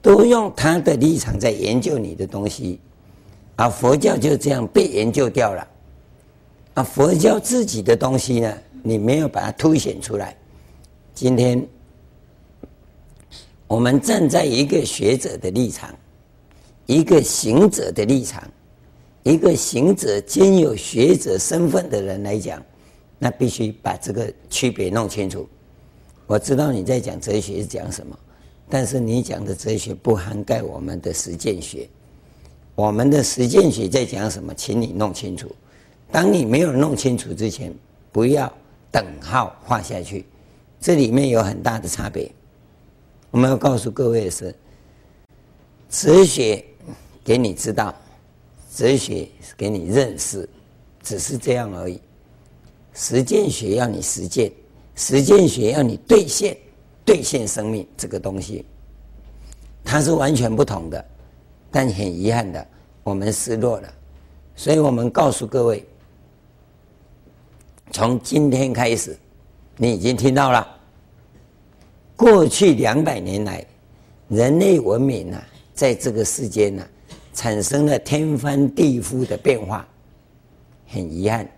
[0.02, 2.80] 都用他的立场在研究你的东西，
[3.56, 5.67] 而佛教就这样被研究掉了。
[6.79, 10.33] 啊，佛教自己的东西呢，你没有把它凸显出来。
[11.13, 11.61] 今天
[13.67, 15.93] 我们站在一个学者的立场，
[16.85, 18.49] 一个行者的立场，
[19.23, 22.63] 一个行者兼有学者身份的人来讲。
[23.17, 25.45] 那必须把这个区别弄清楚。
[26.27, 28.17] 我知道你在讲哲学是讲什么，
[28.69, 31.89] 但是你讲的哲学不涵盖我们的实践学。
[32.73, 34.53] 我们的实践学在讲什么？
[34.53, 35.53] 请你弄清楚。
[36.12, 37.74] 当你没有弄清楚之前，
[38.12, 38.52] 不要
[38.91, 40.26] 等号画下去。
[40.80, 42.32] 这里面有很大的差别。
[43.32, 44.56] 我们要告诉各位的是，
[45.89, 46.63] 哲学
[47.24, 47.93] 给你知道，
[48.74, 50.50] 哲学给你认识，
[51.04, 52.02] 只是这样而已。
[52.93, 54.52] 实践学要你实践，
[54.95, 56.58] 实践学要你兑现，
[57.06, 58.65] 兑现生命这个东西，
[59.84, 61.06] 它是完全不同的。
[61.69, 62.67] 但很遗憾的，
[63.04, 63.93] 我们失落了。
[64.56, 65.86] 所以我们告诉各位，
[67.91, 69.17] 从今天开始，
[69.78, 70.65] 你已经听到了，
[72.15, 73.65] 过去两百年来，
[74.28, 76.88] 人类文明啊，在这个世间呢，
[77.34, 79.88] 产生了天翻地覆的变化，
[80.88, 81.49] 很遗憾。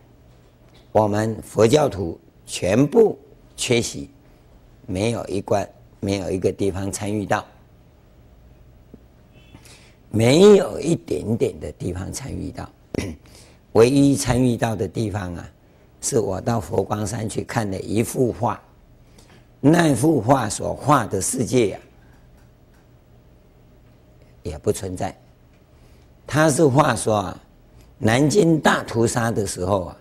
[0.91, 3.17] 我们佛教徒全部
[3.56, 4.10] 缺席，
[4.88, 5.67] 没有一关，
[6.00, 7.46] 没有一个地方参与到，
[10.10, 12.70] 没有一点点的地方参与到。
[13.74, 15.50] 唯一参与到的地方啊，
[16.02, 18.62] 是我到佛光山去看的一幅画，
[19.60, 21.80] 那幅画所画的世界呀、
[24.44, 25.16] 也不存在。
[26.26, 27.42] 他是画说啊，
[27.98, 29.98] 南京大屠杀的时候啊。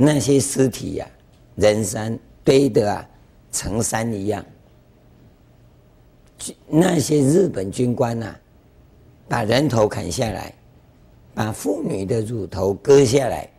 [0.00, 1.12] 那些尸体呀、啊，
[1.56, 3.08] 人山堆得啊，
[3.50, 4.44] 成山一样。
[6.68, 8.34] 那些日本军官呐、
[9.28, 10.54] 把人头砍下来，
[11.34, 13.50] 把妇女的乳头割下来，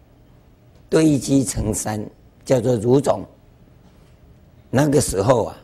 [0.89, 2.03] 堆积成山，
[2.43, 3.23] 叫做乳冢。
[4.71, 5.57] 那个时候啊，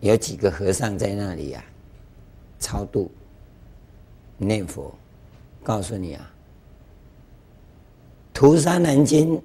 [0.00, 1.64] 有几个和尚在那里啊，
[2.58, 3.10] 超度、
[4.38, 4.92] 念佛，
[5.62, 6.32] 告诉你啊，
[8.32, 9.40] 屠杀南京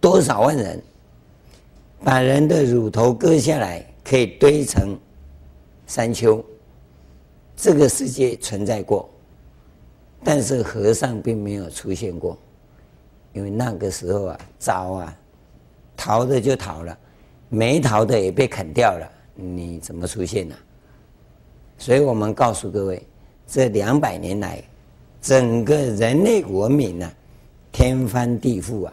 [0.00, 0.82] 多少万人，
[2.04, 4.98] 把人的乳头割下来可以堆成
[5.86, 6.44] 山丘，
[7.56, 9.08] 这个世界存在过，
[10.24, 12.38] 但是和尚并没有出现过，
[13.32, 15.18] 因为那个时候啊，早啊，
[15.96, 16.98] 逃的就逃了。
[17.48, 20.56] 没逃的也被砍掉了，你怎么出现呢？
[21.76, 23.06] 所以我们告诉各位，
[23.46, 24.64] 这两百年来，
[25.20, 27.12] 整个人类文明呢，
[27.70, 28.92] 天翻地覆啊，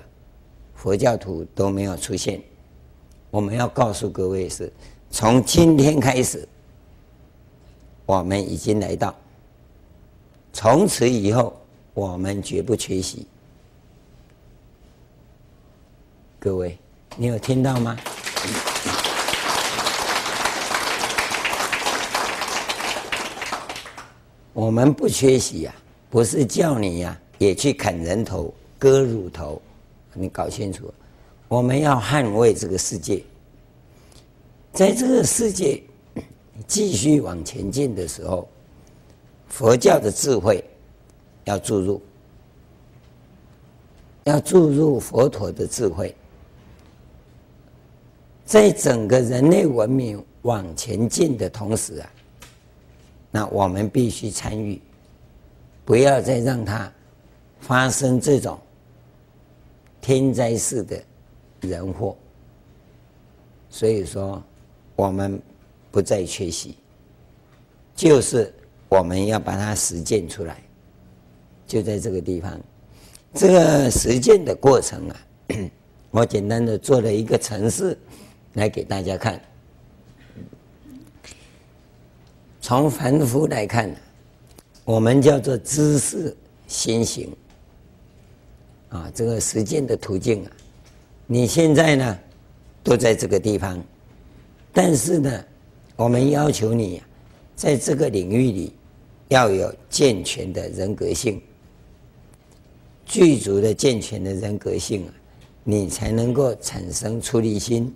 [0.76, 2.42] 佛教徒都没有出现。
[3.32, 4.70] 我们要告诉各位是，
[5.10, 6.46] 从今天开始，
[8.06, 9.16] 我们已经来到，
[10.52, 11.54] 从此以后，
[11.94, 13.26] 我们绝不缺席。
[16.42, 16.80] 各位，
[17.18, 17.98] 你有听到吗？
[24.54, 25.76] 我们不缺席呀，
[26.10, 29.62] 不是叫你呀也去砍人头、割乳头，
[30.14, 30.94] 你搞清楚，
[31.50, 33.22] 我们要捍卫这个世界，
[34.72, 35.84] 在这个世界
[36.66, 38.48] 继续往前进的时候，
[39.50, 40.64] 佛教的智慧
[41.44, 42.02] 要注入，
[44.24, 46.16] 要注入佛陀的智慧，
[48.50, 52.10] 在整个人类文明往前进的同时啊。
[53.30, 54.82] 那我们必须参与，
[55.86, 56.92] 不要再让它
[57.60, 58.60] 发生这种
[60.02, 61.00] 天灾式的
[61.62, 62.18] 人祸。
[63.70, 64.44] 所以说，
[64.96, 65.40] 我们
[65.92, 66.76] 不再缺席，
[67.94, 68.52] 就是
[68.88, 70.60] 我们要把它实践出来，
[71.68, 72.60] 就在这个地方。
[73.32, 75.16] 这个实践的过程啊，
[76.10, 77.96] 我简单的做了一个程式
[78.60, 79.42] 来给大家看。
[82.62, 83.90] 从凡夫来看，
[84.84, 86.36] 我们叫做知识
[86.68, 87.36] 心行。
[88.90, 90.52] 啊，这个实践的途径啊，
[91.26, 92.20] 你现在呢
[92.84, 93.80] 都在这个地方，
[94.74, 95.46] 但是呢，
[95.96, 97.02] 我们要求你
[97.56, 98.74] 在这个领域里
[99.28, 101.40] 要有健全的人格性，
[103.06, 105.14] 具足的健全的人格性啊，
[105.64, 107.94] 你才能够产生出离心，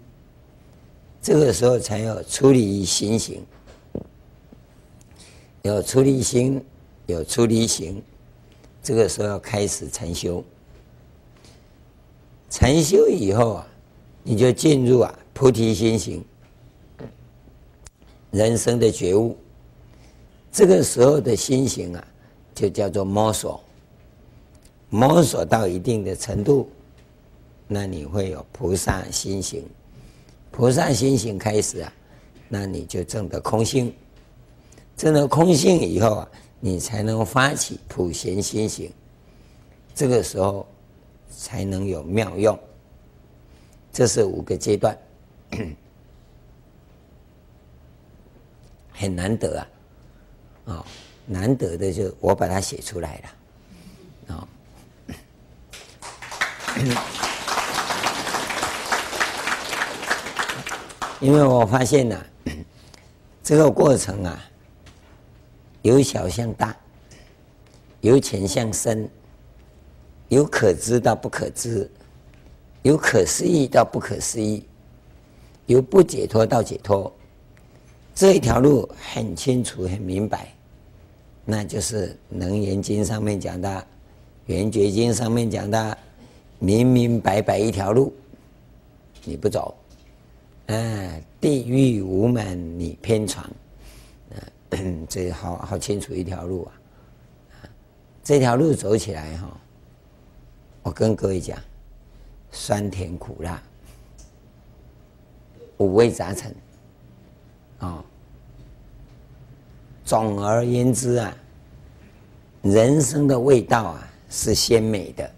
[1.23, 3.41] 这个时候才要出离心行。
[5.61, 6.61] 有出离心，
[7.05, 8.03] 有出离行，
[8.83, 10.43] 这个时候要开始禅修。
[12.49, 13.67] 禅修以后啊，
[14.21, 16.21] 你就进入啊菩提心行，
[18.31, 19.37] 人生的觉悟。
[20.51, 22.05] 这个时候的心行啊，
[22.53, 23.63] 就叫做摸索。
[24.89, 26.69] 摸索到一定的程度，
[27.65, 29.63] 那你会有菩萨心行。
[30.53, 31.91] 菩萨心行开始啊，
[32.47, 33.91] 那你就证得空性。
[34.95, 38.93] 证得空性以后啊，你才能发起普贤心行，
[39.95, 40.67] 这个时候
[41.35, 42.57] 才能有妙用。
[43.91, 44.95] 这是五个阶段，
[48.91, 49.67] 很难得啊！
[50.65, 50.85] 啊，
[51.25, 53.19] 难得的就我把它写出来
[54.27, 54.47] 了啊。
[61.19, 62.25] 因为我发现呢，
[63.43, 64.49] 这个过程啊。
[65.83, 66.73] 由小向大，
[67.99, 69.05] 由浅向深，
[70.29, 71.91] 由可知到不可知，
[72.83, 74.63] 由可思议到不可思议，
[75.65, 77.13] 由不解脱到解脱，
[78.15, 80.53] 这一条路很清楚、很明白，
[81.43, 83.69] 那就是《楞严经》上面讲的，
[84.45, 85.97] 《圆觉经》上面讲的，
[86.59, 88.13] 明明白白一条路，
[89.25, 89.75] 你不走，
[90.73, 93.49] 啊，地狱无门你偏闯。
[95.07, 96.73] 这好好清楚一条路啊！
[98.23, 99.55] 这条路走起来哈，
[100.81, 101.55] 我跟各位讲，
[102.51, 103.61] 酸甜苦辣，
[105.77, 106.55] 五味杂陈
[107.77, 108.03] 啊。
[110.03, 111.37] 总而言之啊，
[112.63, 115.31] 人生的味道啊是鲜美的，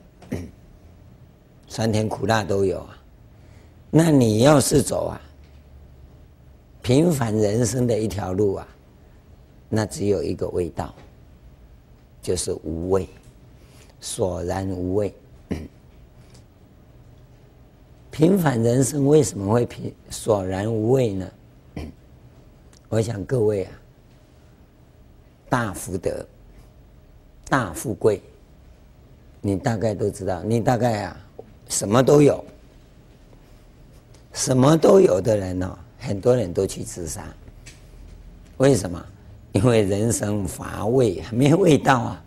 [1.68, 2.98] 酸甜苦辣都有啊。
[3.92, 5.22] 那你要是走啊，
[6.86, 8.68] 平凡人生的一条路啊。
[9.68, 10.94] 那只有一个味道，
[12.22, 13.10] 就是无味，
[14.00, 15.12] 索然无味。
[18.12, 21.32] 平凡人生为什么会平索然无味呢？
[22.88, 23.72] 我想各位啊，
[25.50, 26.24] 大福德、
[27.50, 28.22] 大富贵，
[29.42, 31.18] 你大概都知道，你大概啊
[31.68, 32.46] 什么都有，
[34.34, 37.24] 什么都有的人呢、很多人都去自杀。
[38.58, 39.04] 为什么？
[39.54, 42.24] 因为人生乏味， 没味道啊，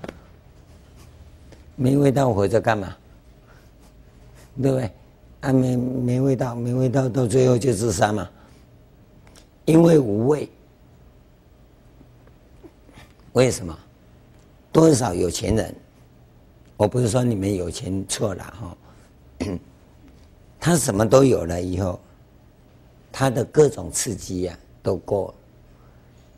[1.76, 2.97] 没味道，活着干嘛？
[4.61, 4.91] 对不对？
[5.41, 8.29] 啊，没没味道，没味道，到最后就自杀嘛。
[9.66, 10.49] 因为无味。
[13.35, 13.79] 为什么？
[14.72, 15.74] 多少有钱人？
[16.76, 18.76] 我不是说你们有钱错了哈。
[20.59, 22.01] 他什么都有了以后，
[23.13, 25.35] 他的各种刺激呀、啊、都够了。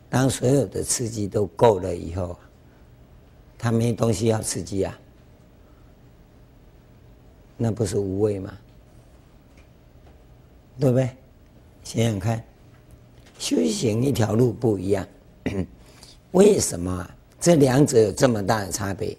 [0.09, 2.37] 当所有的刺激都够了以后，
[3.57, 4.99] 他没东西要刺激啊，
[7.57, 8.57] 那不是无味吗？
[10.79, 11.09] 对不对？
[11.83, 12.43] 想想看，
[13.37, 15.07] 修行一条路不一样，
[16.31, 17.09] 为什么
[17.39, 19.15] 这两者有这么大的差别？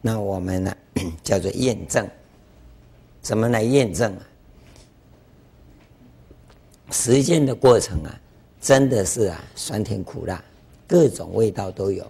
[0.00, 0.76] 那我们呢，
[1.22, 2.08] 叫做验证。
[3.20, 4.26] 怎么来验证啊？
[6.92, 8.20] 实践的过程啊，
[8.60, 10.44] 真的是啊，酸甜苦辣，
[10.86, 12.06] 各种味道都有。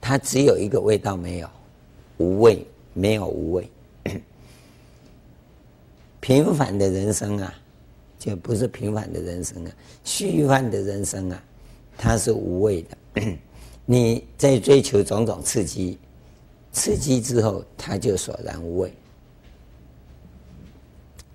[0.00, 1.48] 它只有一个味道没有，
[2.18, 3.70] 无味，没有无味。
[6.20, 7.54] 平凡的人生啊，
[8.18, 9.72] 就不是平凡的人生啊，
[10.04, 11.42] 虚幻的人生啊，
[11.96, 13.22] 它是无味的。
[13.86, 15.98] 你在追求种种刺激，
[16.72, 18.92] 刺激之后，它就索然无味。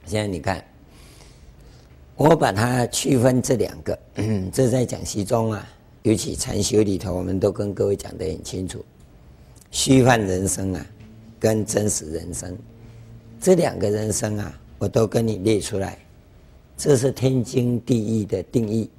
[0.05, 0.63] 现在你看，
[2.19, 3.97] 我把它区分这两个，
[4.51, 5.65] 这在讲习中啊，
[6.03, 8.83] 尤其禅修里头，我们都跟各位讲得很清楚，
[9.71, 10.85] 虚幻人生啊，
[11.39, 12.57] 跟真实人生
[13.39, 14.53] 这两个人生啊。
[14.79, 15.97] 我都跟你列出来，
[16.77, 18.89] 这是天经地义的定义，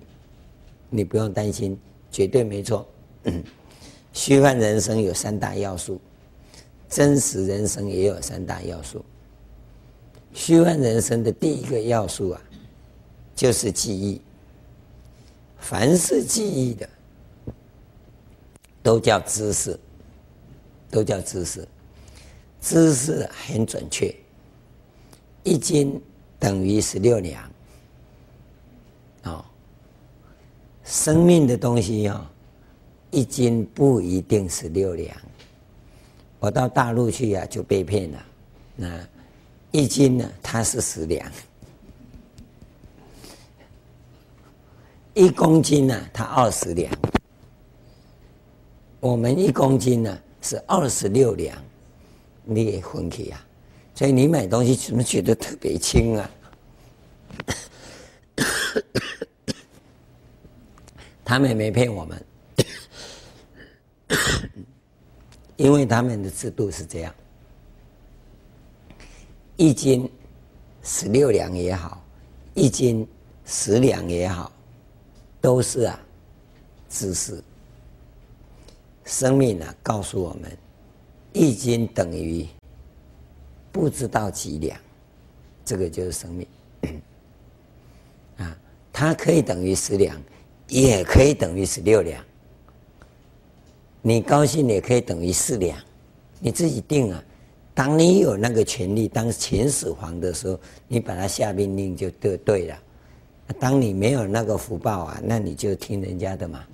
[0.91, 1.79] 你不用担心，
[2.11, 2.87] 绝对没错。
[4.13, 5.99] 虚幻人生有三大要素，
[6.89, 9.03] 真实人生也有三大要素。
[10.35, 12.43] 虚幻人生的第一个要素啊，
[13.35, 14.21] 就是记忆。
[15.59, 16.89] 凡是记忆的，
[18.83, 19.79] 都叫知识，
[20.91, 21.69] 都叫知识，
[22.61, 24.15] 知识很准确。
[25.43, 26.01] 一斤
[26.39, 27.51] 等于十六两，
[29.25, 29.45] 哦，
[30.85, 32.27] 生命的东西哦，
[33.11, 35.15] 一斤不一定是六两。
[36.39, 38.27] 我到大陆去呀，就被骗了。
[38.77, 39.09] 那
[39.73, 41.31] 一斤呢，它是十两；
[45.21, 46.91] 一公斤呢，它二十两。
[49.01, 51.63] 我们一公斤呢是二十六两，
[52.43, 53.39] 你也分去呀？
[53.95, 56.31] 所以你买东西怎么觉得特别轻啊？
[61.23, 62.25] 他们也没骗我们，
[65.57, 67.15] 因为他们的制度是这样：
[69.59, 70.11] 一斤
[70.83, 72.03] 十六两也好，
[72.55, 73.07] 一斤
[73.45, 74.51] 十两也好，
[75.41, 76.01] 都是啊
[76.89, 77.43] 知识。
[79.05, 80.57] 生命啊，告诉我们，
[81.33, 82.47] 一斤等于。
[83.73, 84.77] 不知道几两，
[85.65, 86.45] 这个就是生命
[88.39, 88.59] 啊！
[88.93, 90.21] 它可以等于十两，
[90.67, 92.21] 也可以等于十六两。
[94.03, 95.79] 你高兴也可以等于四两，
[96.41, 97.25] 你自己定啊。
[97.73, 102.83] 当你有那个权利当秦始皇的时候，你把他下命令就对对了。
[103.59, 106.65] 当你没有那个福报啊，那你就听人家的嘛。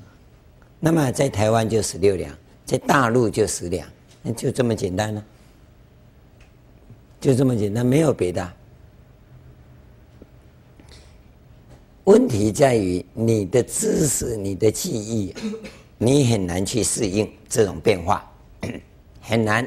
[0.79, 3.89] 那么在台湾就十六两，在大陆就十两，
[4.23, 5.25] 那就这么简单了。
[7.19, 8.53] 就这么简单，没有别的。
[12.05, 15.35] 问题在于你的知识、你的记忆，
[15.99, 18.31] 你很难去适应这种变化，
[19.21, 19.67] 很难。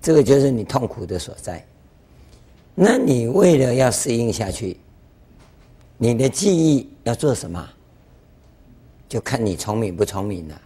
[0.00, 1.62] 这个就是你痛苦的所在。
[2.74, 4.78] 那你为了要适应下去，
[5.98, 7.68] 你的记忆要做什么？
[9.08, 10.62] 就看你聪明不聪明了。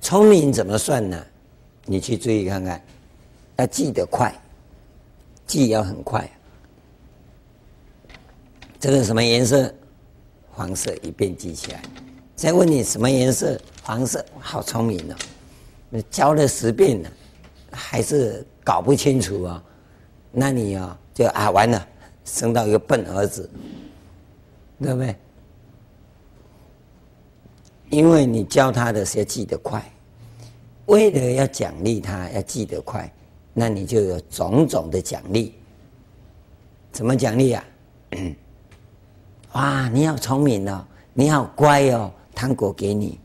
[0.00, 1.20] 聪明怎么算呢？
[1.84, 2.80] 你去注意看看，
[3.56, 4.32] 要记得快。
[5.44, 6.30] 记要很快，
[8.80, 9.74] 这个什么颜色？
[10.50, 11.82] 黄色，一遍记起来。
[12.34, 13.60] 再问你什么颜色？
[13.82, 15.16] 黄色，好聪明哦！
[15.90, 17.12] 你教了十遍了，
[17.72, 19.62] 还是搞不清楚啊、
[20.30, 21.86] 那你啊、就啊完了，
[22.24, 23.50] 生到一个笨儿子，
[24.82, 25.16] 对不对？
[27.90, 29.82] 因为你教他的是要记得快，
[30.86, 33.10] 为了要奖励他，要记得快。
[33.54, 35.54] 那你就有种种的奖励，
[36.90, 37.64] 怎么奖励啊？
[39.52, 43.20] 哇，你好聪明哦，你好乖哦，糖果给你。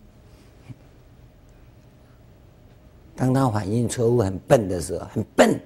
[3.16, 5.60] 当他反应错误、很笨的时候，很笨，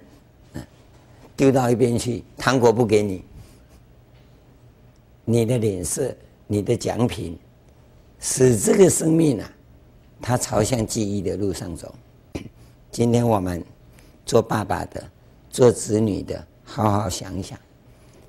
[1.35, 3.25] 丢到一边去，糖果不给你，
[5.26, 6.13] 你的脸色、
[6.47, 7.38] 你的奖品，
[8.19, 9.51] 使这个生命啊，
[10.22, 11.93] 它朝向记忆的路上走。
[12.91, 13.63] 今天我们
[14.26, 15.03] 做爸爸的、
[15.49, 17.57] 做子女的，好好想想，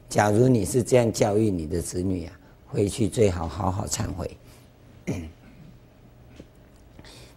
[0.09, 2.33] 假如你是这样教育你的子女啊，
[2.67, 4.31] 回去最好好好忏悔。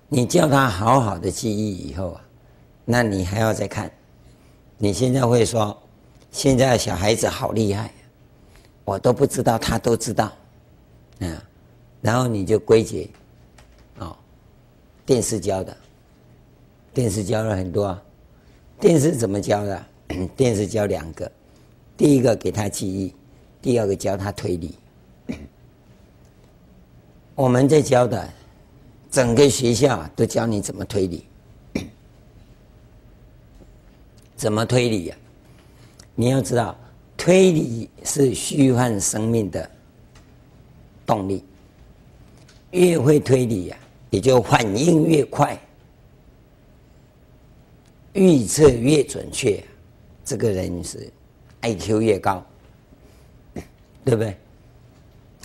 [0.08, 2.22] 你叫他好好的记忆以后啊，
[2.86, 3.92] 那你还要再看。
[4.78, 5.76] 你现在会说，
[6.32, 7.92] 现在小孩子好厉害，
[8.86, 10.32] 我都不知道，他都知道，
[11.20, 11.44] 啊，
[12.02, 13.10] 然后你就归结，
[13.98, 14.16] 哦，
[15.06, 15.76] 电视教的，
[16.94, 18.00] 电视教了很多，
[18.80, 19.86] 电视怎么教的？
[20.38, 21.30] 电视教两个，
[21.98, 23.12] 第一个给他记忆，
[23.60, 24.78] 第二个教他推理。
[27.34, 28.30] 我们在教的，
[29.10, 31.26] 整个学校都教你怎么推理。
[34.38, 35.24] 怎么推理呀、啊？
[36.14, 36.78] 你要知道，
[37.26, 39.68] 推理是虚幻生命的
[41.08, 41.44] 动力。
[42.70, 45.60] 越会推理呀、啊，也就反应越快，
[48.14, 49.64] 预测越准确，
[50.24, 51.12] 这个人是
[51.64, 52.46] IQ 越高，
[54.06, 54.38] 对不对？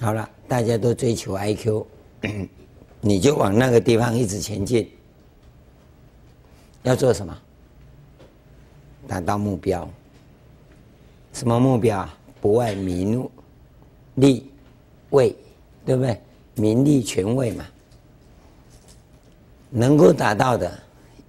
[0.03, 1.87] 好了，大家都追求 IQ，
[3.01, 4.87] 你就往那个地方一直前进。
[6.83, 7.35] 要做什么？
[9.09, 9.89] 达到目标，
[11.33, 12.18] 什么目标啊？
[12.41, 13.28] 不外名
[14.14, 14.51] 利
[15.11, 15.37] 位，
[15.85, 16.20] 对不对？
[16.55, 17.64] 名利权位嘛，
[19.70, 20.70] 能够达到的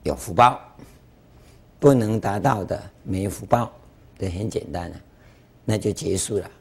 [0.04, 0.60] 有福报，
[1.80, 3.72] 不能达到的没福报，
[4.18, 5.02] 这很简单了，
[5.64, 6.52] 那就结束了，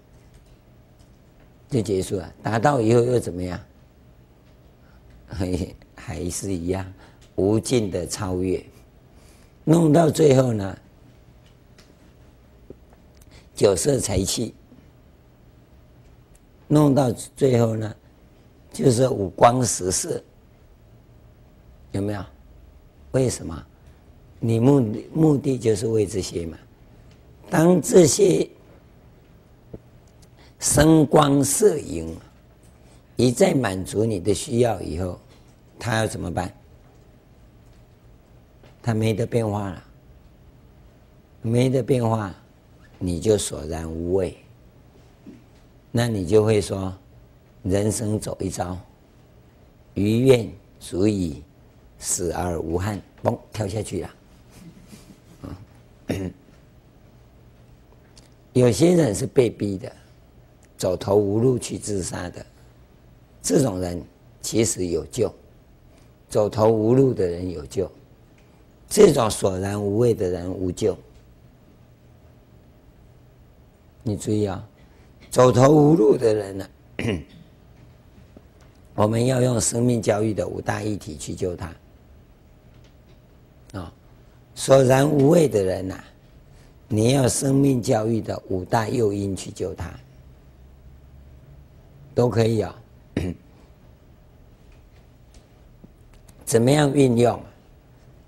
[1.68, 2.32] 就结束了。
[2.42, 3.60] 达到以后又怎么样？
[5.26, 6.84] 还 还是一样，
[7.36, 8.62] 无尽的超越，
[9.64, 10.78] 弄到最后呢？
[13.60, 14.54] 酒色财气，
[16.66, 17.94] 弄到最后呢，
[18.72, 20.18] 就是五光十色，
[21.92, 22.24] 有没有？
[23.10, 23.62] 为什么？
[24.38, 26.56] 你目的目的就是为这些嘛。
[27.50, 28.48] 当这些
[30.58, 32.16] 声光色影
[33.16, 35.20] 一再满足你的需要以后，
[35.78, 36.50] 他要怎么办？
[38.82, 39.84] 他没得变化了，
[41.42, 42.34] 没得变化。
[43.02, 44.36] 你就索然无味，
[45.90, 46.94] 那你就会说，
[47.62, 48.78] 人生走一遭，
[49.94, 51.42] 余愿足矣，
[51.98, 54.10] 死而无憾，嘣，跳下去了。
[58.52, 59.90] 有些人是被逼的，
[60.76, 62.44] 走投无路去自杀的，
[63.40, 64.04] 这种人
[64.42, 65.34] 其实有救，
[66.28, 67.90] 走投无路的人有救，
[68.90, 70.94] 这种索然无味的人无救。
[74.02, 74.66] 你注意啊，
[75.30, 76.68] 走投无路的人呢，
[78.94, 81.74] 我们要用生命教育的五大议题去救他。
[83.72, 83.92] 啊，
[84.54, 86.02] 索然无味的人呐，
[86.88, 89.92] 你要生命教育的五大诱因去救他，
[92.14, 92.74] 都可以啊。
[96.44, 97.40] 怎么样运用？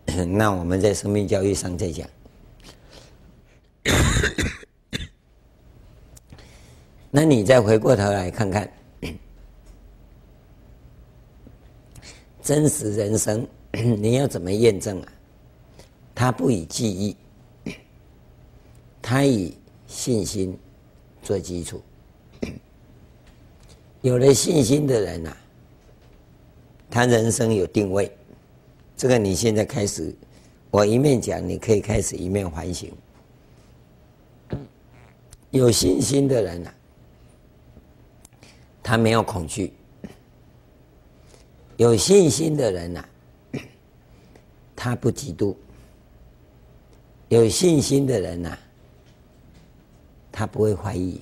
[0.29, 2.09] 那我们在生命教育上再讲。
[7.15, 8.73] 那你再回过头来看看，
[12.43, 15.13] 真实人生你要怎么验证啊？
[16.15, 17.15] 他不以记忆，
[19.03, 19.55] 他以
[19.87, 20.59] 信心
[21.23, 21.83] 做基础。
[24.01, 25.37] 有了信心的人啊，
[26.91, 28.11] 他人生有定位。
[28.97, 30.15] 这个你现在开始，
[30.71, 32.91] 我一面讲，你可以开始一面反省。
[35.51, 36.75] 有信心的人啊。
[38.83, 39.73] 他没有恐惧，
[41.77, 43.09] 有信心的人呐、
[44.75, 45.55] 他不嫉妒；
[47.29, 48.59] 有信心的人呐、
[50.33, 51.21] 他不会怀疑；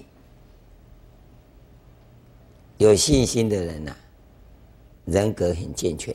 [2.79, 3.95] 有信心的人呐、
[5.05, 6.15] 人格很健全。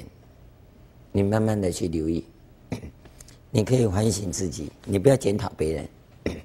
[1.11, 2.25] 你慢慢的去留意，
[3.51, 5.89] 你可以反省自己，你不要检讨别人。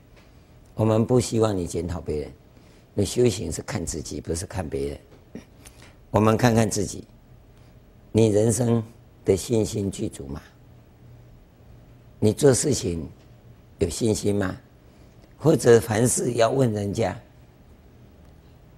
[0.76, 2.32] 我们不希望你检讨别人。
[2.94, 4.98] 你修行是看自己，不是看别人。
[6.10, 7.04] 我们看看自己，
[8.12, 8.82] 你人生
[9.24, 10.42] 的信心具足吗？
[12.18, 13.08] 你做事情
[13.78, 14.56] 有信心吗？
[15.38, 17.18] 或者凡事要问人家，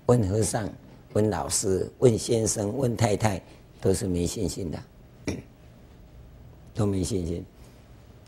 [0.07, 0.69] 问和尚、
[1.15, 3.43] 问老师、问先生、问太太，
[3.81, 5.37] 都是没信心的，
[6.73, 7.45] 都没信心。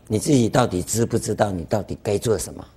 [0.07, 2.67] 你自己到底知不知道你到底该做什么？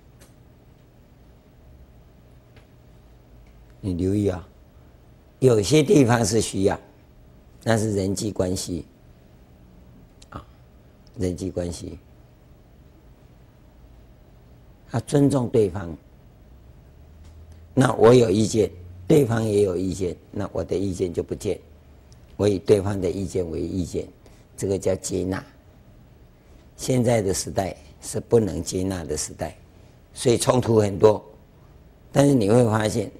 [3.81, 4.47] 你留意啊，
[5.39, 6.79] 有些地方是需要，
[7.62, 8.85] 那是人际关系
[10.31, 10.45] 啊，
[11.16, 11.99] 人际关系，
[14.91, 15.97] 他尊重对方。
[17.74, 18.68] 那我有意见，
[19.07, 21.61] 对方也有意见，那我的意见就不见，
[22.37, 24.09] 我以对方的意见为意见，
[24.57, 25.45] 这个叫接纳。
[26.76, 29.57] 现在的时代是不能接纳的时代，
[30.14, 31.24] 所以冲突很多。
[32.11, 33.11] 但是你会发现，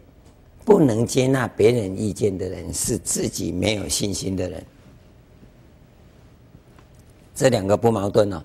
[0.69, 4.62] 不能接纳别人意见的人，是自己没有信心的人。
[7.35, 8.45] 这两个不矛盾哦。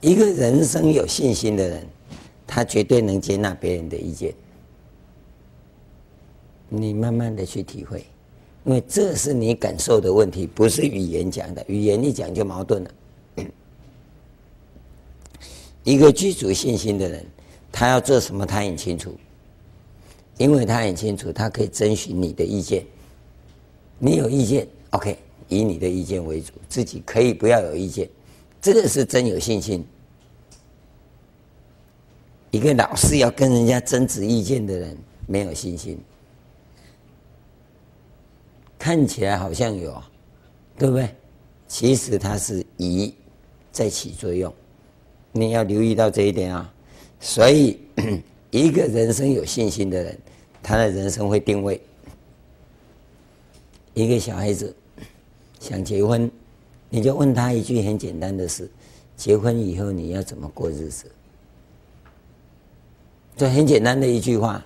[0.00, 1.84] 一个人生有信心的人，
[2.46, 4.32] 他绝对能接纳别人的意见。
[6.68, 8.06] 你慢慢的去体会，
[8.64, 11.64] 因为这是你感受的问题，不是语言讲的。
[11.66, 12.90] 语言一讲就矛盾了。
[15.82, 17.26] 一个具足信心的人，
[17.72, 19.12] 他要做什么，他很清楚，
[20.38, 22.84] 因为他很清楚，他可以征询你的意见。
[23.98, 25.16] 你有意见，OK，
[25.48, 28.08] 以你的意见为主，自己可以不要有意见，
[28.60, 29.86] 这个是真有信心。
[32.50, 35.98] 一个老是要跟人家争执意见的人，没有信心。
[38.78, 40.02] 看起来好像有，
[40.76, 41.08] 对不对？
[41.66, 43.12] 其实它是疑
[43.72, 44.52] 在起作用，
[45.32, 46.72] 你要留意到这一点啊。
[47.18, 47.80] 所以，
[48.50, 50.18] 一个人生有信心的人，
[50.64, 51.80] 他的人生会定位。
[53.92, 54.74] 一个小孩子
[55.60, 56.28] 想结婚，
[56.90, 58.68] 你就问他一句很简单的事：
[59.16, 61.08] 结婚以后你要怎么过日子？
[63.36, 64.64] 这很简单的一句话。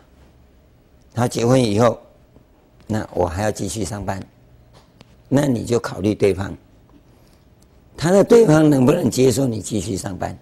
[1.13, 2.01] 他结婚以后。
[2.91, 4.19] 那我还要继续上班，
[5.29, 6.57] 那你就考虑对方，
[7.99, 10.35] 他的对方能不能接受你继续上班？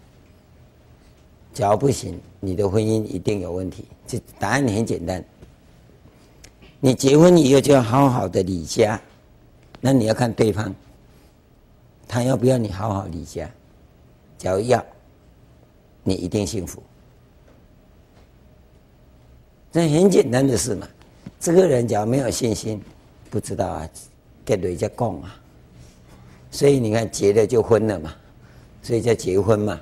[1.53, 3.85] 只要不行，你的婚姻一定有问题。
[4.07, 5.25] 这答案很简单，
[6.87, 9.01] 你结婚以后就要好好的理家，
[9.81, 10.73] 那你要看对方，
[12.07, 13.51] 他要不要你好好理家？
[14.39, 14.87] 只要要，
[16.05, 16.81] 你一定幸福。
[19.73, 20.87] 这很简单的事嘛。
[21.41, 22.81] 这个人只要没有信心，
[23.31, 23.91] 不知道啊，
[24.45, 25.37] 跟人家供啊，
[26.53, 28.15] 所以你看结了就婚了嘛，
[28.81, 29.81] 所以叫结婚嘛，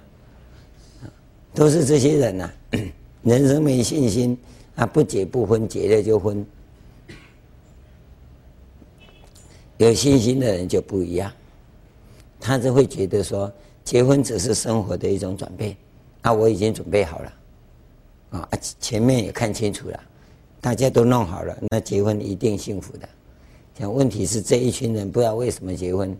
[1.53, 2.79] 都是这些人呐、啊，
[3.25, 4.39] 人生没信心
[4.75, 6.43] 啊，不结不婚，结了就婚。
[9.79, 11.33] 有信心的人就不一样，
[12.41, 13.53] 他就会觉得说，
[13.83, 15.77] 结婚只是生活的一种准备，
[16.23, 17.33] 啊，我已经准备好了，
[18.31, 18.49] 啊，
[18.79, 20.01] 前面也看清楚了。
[20.61, 23.09] 大家都弄好了，那结婚一定幸福的。
[23.79, 26.17] 像问题是这一群人不知道为什么结婚，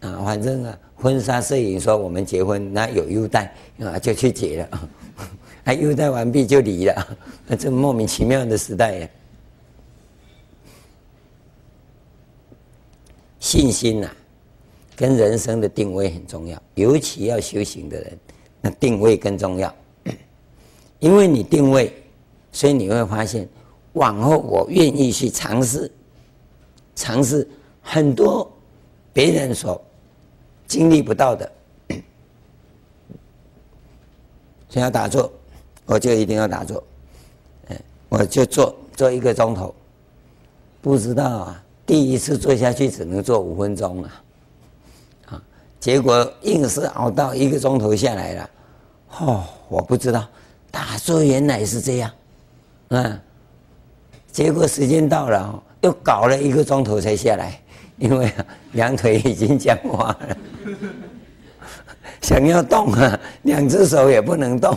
[0.00, 4.80] 啊，反正啊，婚纱摄影说我们结婚，那有优待啊，就去结了，
[5.64, 7.16] 啊，优待完毕就离了，
[7.46, 9.08] 那 这莫名其妙的时代呀。
[13.44, 14.10] 信心呐、
[14.96, 18.18] 跟人生的定位很重要，尤其要修行的人，
[18.62, 19.72] 那定位更重要，
[20.98, 21.92] 因为你定位，
[22.52, 23.46] 所以你会发现。
[23.92, 25.88] 往后我愿意去尝试，
[26.96, 27.48] 尝试
[27.80, 28.50] 很多
[29.12, 29.80] 别人所
[30.66, 31.52] 经历不到的。
[34.70, 35.30] 想要打坐，
[35.84, 36.82] 我就一定要打坐。
[38.08, 39.72] 我就坐坐一个钟头。
[40.80, 44.22] 不知道啊，第一次做下去只能做五分钟啊，
[45.26, 45.42] 啊，
[45.78, 48.50] 结果硬是熬到一个钟头下来了。
[49.18, 50.26] 哦，我不知道
[50.70, 52.10] 打坐原来是这样，
[52.88, 53.20] 嗯。
[54.32, 57.60] 结果时间到了，又搞了一个钟头才下来，
[57.98, 58.28] 因为
[58.72, 60.36] 两腿已经僵化了，
[62.20, 64.76] 想要动啊，两只手也不能动，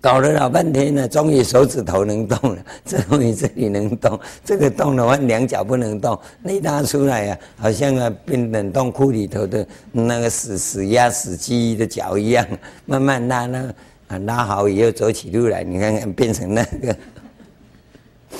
[0.00, 12.46] 搞了老半天了，终于手指头能动了， 终于这里能动，这个动的话两脚不能动，那拉出来呀、啊，好像啊冰冷冻库里头的那个死死鸭死鸡的脚一样，
[12.86, 13.74] 慢慢拉那。
[14.08, 16.96] 啊，拉好以后走起路来，你看看变成那个。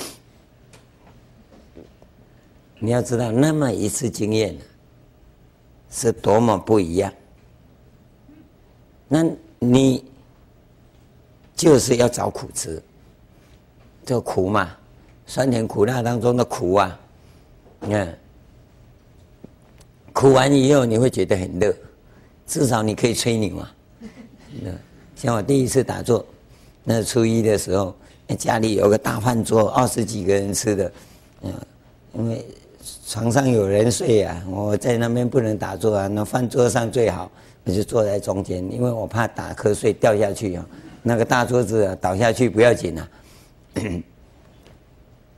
[2.79, 4.57] 你要知道，那么一次经验
[5.91, 7.13] 是多么不一样。
[9.07, 9.23] 那
[9.59, 10.03] 你
[11.59, 12.81] 就是要找苦吃，
[14.05, 14.71] 这个苦嘛，
[15.25, 16.97] 酸甜苦辣当中的苦啊，
[17.81, 18.17] 你看，
[20.13, 21.75] 苦完以后你会觉得很乐，
[22.47, 23.69] 至少你可以吹牛嘛，
[25.17, 26.25] 像我第一次打坐，
[26.85, 27.93] 那初一的时候，
[28.37, 30.91] 家里有个大饭桌，二十几个人吃的，
[31.41, 31.53] 嗯，
[32.13, 32.45] 因为
[33.05, 37.29] 床上有人睡啊，我在那边不能打坐啊，那饭桌上最好，
[37.65, 40.65] 我就坐在中间，因为我怕打瞌睡掉下去啊，
[41.01, 43.09] 那个大桌子倒下去不要紧了，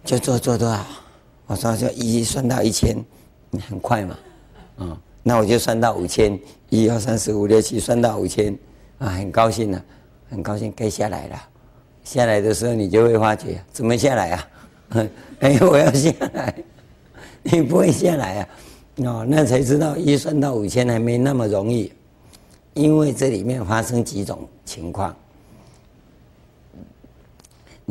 [0.04, 0.86] 就做做多少？
[1.48, 2.96] 我说就一算到一千，
[3.70, 4.18] 很快嘛，
[4.78, 6.40] 啊，那我就算到五千，
[6.70, 8.58] 一二三四五六七，算到五千，
[9.00, 9.84] 啊，很高兴了，
[10.30, 11.42] 很高兴该下来了。
[12.04, 14.48] 下来的时候你就会发觉，怎么下来啊？
[15.42, 16.56] 哎，我要下来，
[17.44, 18.48] 你不会下来啊？
[19.06, 21.92] 哦，那才知道一算到五千还没那么容易，
[22.74, 25.16] 因为这里面发生几种情况。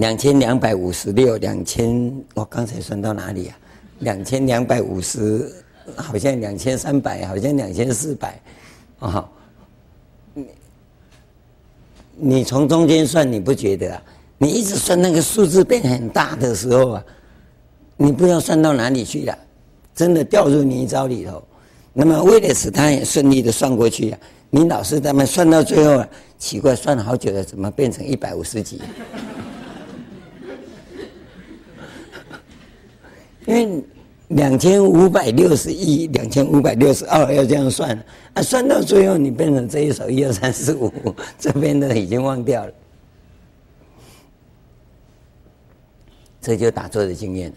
[0.01, 3.59] 两千两百五十六，两千，我刚才算到哪里啊？
[3.99, 5.53] 两千两百五十，
[5.95, 8.41] 好像两千三百，好像两千四百，
[8.99, 9.29] 啊，
[10.33, 10.47] 你
[12.15, 14.03] 你从中间算，你不觉得啊？
[14.39, 17.05] 你一直算那个数字变很大的时候啊，
[17.99, 19.39] 你不知道算到哪里去了。
[19.95, 21.43] 真的掉入泥沼里头，
[21.93, 28.81] 那么为了使他也顺利的算过去啊，你老是他们算到最后啊，奇怪，算了好久了，怎么变成一百五十几？
[33.51, 33.85] 因为
[34.29, 38.01] 两千五百六十一、两千五百六十二要这样算
[38.33, 40.93] 啊，算到最后你变成这一首一二三四五，
[41.37, 42.73] 这边的已经忘掉了，
[46.41, 47.57] 这就打坐的经验了，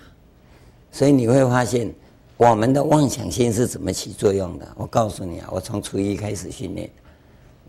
[0.91, 1.93] 所以你会发现。
[2.35, 4.67] 我们的妄想心是怎么起作用的？
[4.75, 6.89] 我告诉你啊，我从初一开始训练，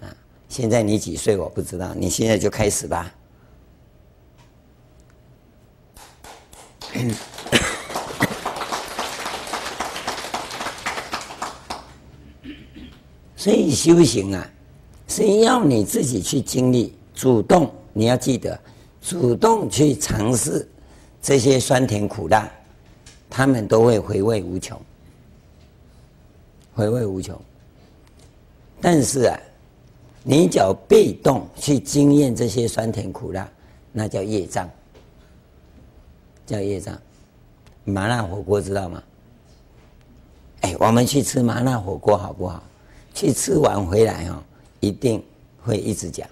[0.01, 0.09] 啊，
[0.49, 3.15] 现在你几岁我不知道，你现在就开始吧。
[13.45, 14.51] 所以修行啊，
[15.07, 18.59] 是要你自己去经历，主动，你要记得，
[19.03, 20.67] 主动去尝试
[21.21, 22.51] 这些酸甜苦辣。
[23.29, 24.81] 他们都会回味无穷，
[26.73, 27.39] 回味无穷。
[28.81, 29.39] 但是啊，
[30.23, 33.47] 你只要被动去经验这些酸甜苦辣，
[33.93, 34.67] 那叫业障，
[36.47, 36.99] 叫业障。
[37.85, 39.03] 麻辣火锅知道吗？
[40.63, 42.63] 哎，我们去吃麻辣火锅好不好？
[43.15, 44.43] 去吃完回来哦，
[44.81, 45.23] 一定
[45.63, 46.29] 会一直讲。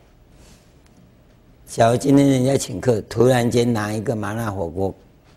[1.67, 4.95] 假如今天人家请客，突然间拿一个麻辣火锅，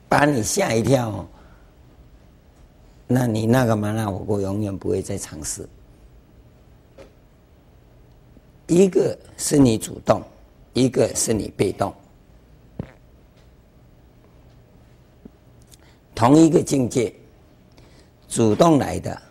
[0.09, 1.27] 把你吓一跳哦。
[3.07, 5.65] 那你那个麻辣火锅永远不会再尝试。
[8.67, 10.23] 一个是你主动，
[10.73, 11.93] 一个是你被动。
[16.15, 17.13] 同一个境界，
[18.27, 19.21] 主动来的，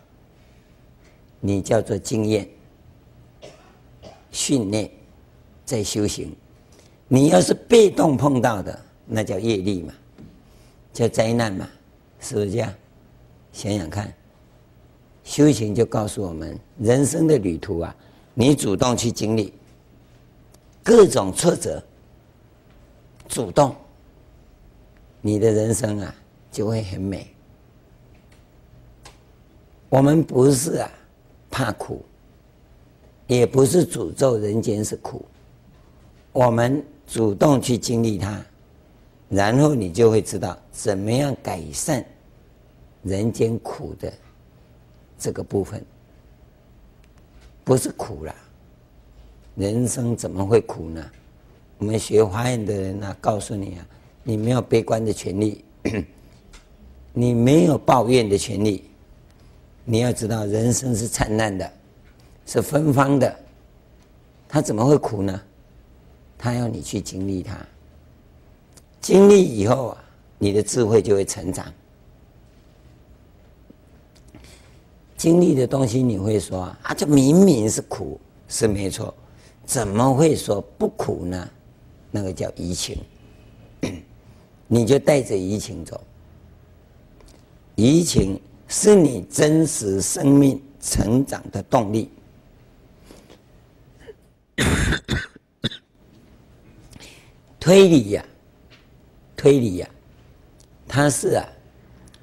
[1.45, 2.49] 你叫做经验、
[4.31, 4.89] 训练，
[5.63, 6.29] 在修行；
[7.07, 9.93] 你要是被动碰到的，那叫业力嘛，
[10.91, 11.69] 叫灾难嘛，
[12.19, 12.73] 是不是这样？
[13.53, 14.11] 想想看，
[15.23, 17.95] 修行就告诉我们，人生的旅途啊，
[18.33, 19.53] 你主动去经历
[20.83, 21.83] 各种挫折，
[23.27, 23.75] 主动，
[25.21, 26.15] 你的人生啊
[26.51, 27.27] 就会很美。
[29.89, 30.91] 我们不是啊
[31.55, 32.03] 怕苦，
[33.27, 35.23] 也不是诅咒人间是苦，
[36.33, 38.45] 我们主动去经历它，
[39.29, 42.05] 然后你就会知道怎么样改善。
[43.03, 44.11] 人间苦的
[45.17, 45.81] 这个部分，
[47.63, 48.35] 不是苦了。
[49.55, 51.09] 人生怎么会苦呢？
[51.77, 53.87] 我们学华严的人呢、啊，告诉你啊，
[54.23, 55.63] 你没有悲观的权利，
[57.13, 58.89] 你没有抱怨的权利。
[59.85, 61.71] 你要知道，人生是灿烂的，
[62.45, 63.39] 是芬芳的，
[64.49, 65.39] 他怎么会苦呢？
[66.37, 67.57] 他要你去经历它，
[68.99, 70.03] 经历以后啊，
[70.37, 71.71] 你的智慧就会成长。
[75.15, 79.13] 经历的东西，你会说啊，这明明是苦，是没错，
[79.65, 81.49] 怎么会说不苦呢？
[82.11, 82.97] 那个叫移情，
[84.67, 86.01] 你就带着移情走。
[87.75, 92.09] 移情是你真实生命成长的动力。
[97.59, 98.25] 推理呀、
[99.35, 99.89] 推理呀、
[100.87, 101.45] 它是啊，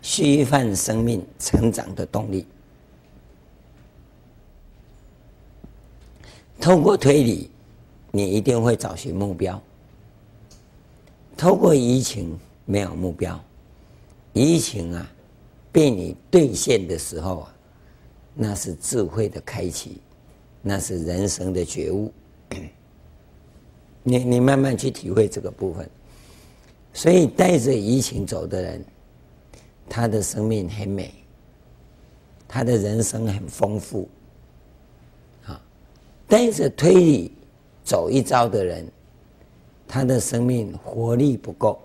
[0.01, 2.47] 虚幻生命成长的动力。
[6.61, 7.51] 透过推理，
[8.13, 9.61] 你一定会找寻目标。
[11.37, 13.43] 透过移情，没有目标。
[14.33, 15.11] 移情啊，
[15.73, 17.55] 被你兑现的时候啊，
[18.35, 20.01] 那是智慧的开启，
[20.61, 22.13] 那是人生的觉悟。
[24.03, 25.89] 你你慢慢去体会这个部分。
[26.93, 28.85] 所以带着移情走的人，
[29.89, 31.11] 他的生命很美，
[32.47, 34.07] 他的人生很丰富。
[35.47, 35.59] 啊
[36.29, 37.33] 带着推理
[37.83, 38.87] 走一遭的人，
[39.89, 41.81] 他的生命活力不够，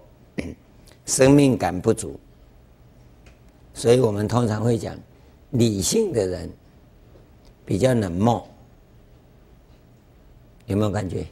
[1.06, 2.20] 生命感不足，
[3.78, 4.98] 所以我们通常会讲，
[5.52, 6.50] 理性的人
[7.64, 8.44] 比较冷漠，
[10.66, 11.24] 有没有感觉？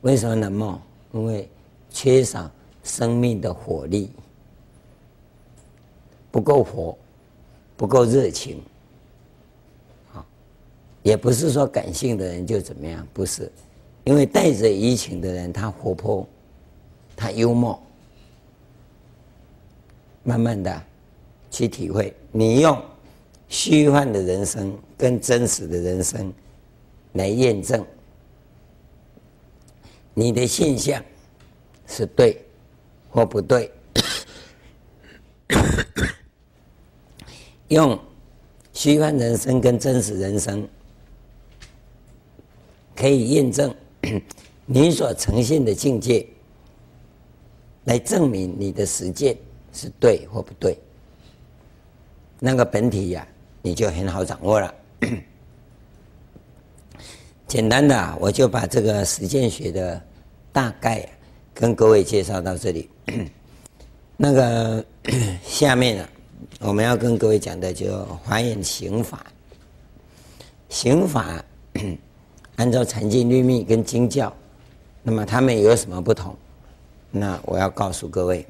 [0.00, 0.82] 为什么冷漠？
[1.12, 1.48] 因为
[1.88, 2.50] 缺少
[2.82, 4.10] 生命的活力，
[6.32, 6.98] 不够活，
[7.76, 8.60] 不够热情。
[11.04, 13.48] 也不是说感性的人就怎么样，不是，
[14.02, 16.26] 因为带着移情的人，他活泼，
[17.14, 17.80] 他幽默，
[20.24, 20.82] 慢慢的
[21.56, 22.14] 去体会。
[22.32, 22.78] 你用
[23.48, 26.30] 虚幻的人生跟真实的人生
[27.14, 27.82] 来验证
[30.12, 31.02] 你的现象
[31.86, 32.44] 是对
[33.08, 33.72] 或不对，
[37.68, 37.98] 用
[38.74, 40.68] 虚幻人生跟真实人生。
[42.94, 43.74] 可以验证
[44.66, 46.26] 你所呈现的境界，
[47.84, 49.36] 来证明你的实践
[49.72, 50.78] 是对或不对。
[52.38, 53.26] 那个本体呀、
[53.62, 54.74] 你就很好掌握了。
[57.46, 60.02] 简单的，我就把这个实践学的
[60.52, 61.08] 大概
[61.54, 62.88] 跟各位介绍到这里。
[64.16, 64.84] 那个
[65.44, 66.08] 下面呢，
[66.60, 69.24] 我们要跟各位讲的就华严刑法，
[70.68, 71.44] 刑法。
[72.56, 74.34] 按照禅经律密跟经教，
[75.02, 76.34] 那么他们有什么不同？
[77.10, 78.46] 那我要告诉各位，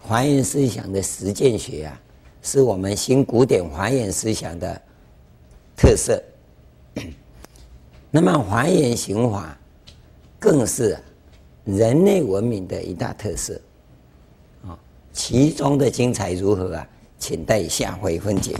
[0.00, 2.00] 华严思想的实践学啊，
[2.42, 4.82] 是我们新古典华严思想的
[5.76, 6.22] 特色。
[8.10, 9.56] 那么华严刑法
[10.38, 10.98] 更是
[11.64, 13.58] 人类文明的一大特色。
[14.66, 14.78] 啊，
[15.12, 16.86] 其中的精彩如何啊？
[17.18, 18.56] 请待下回分解。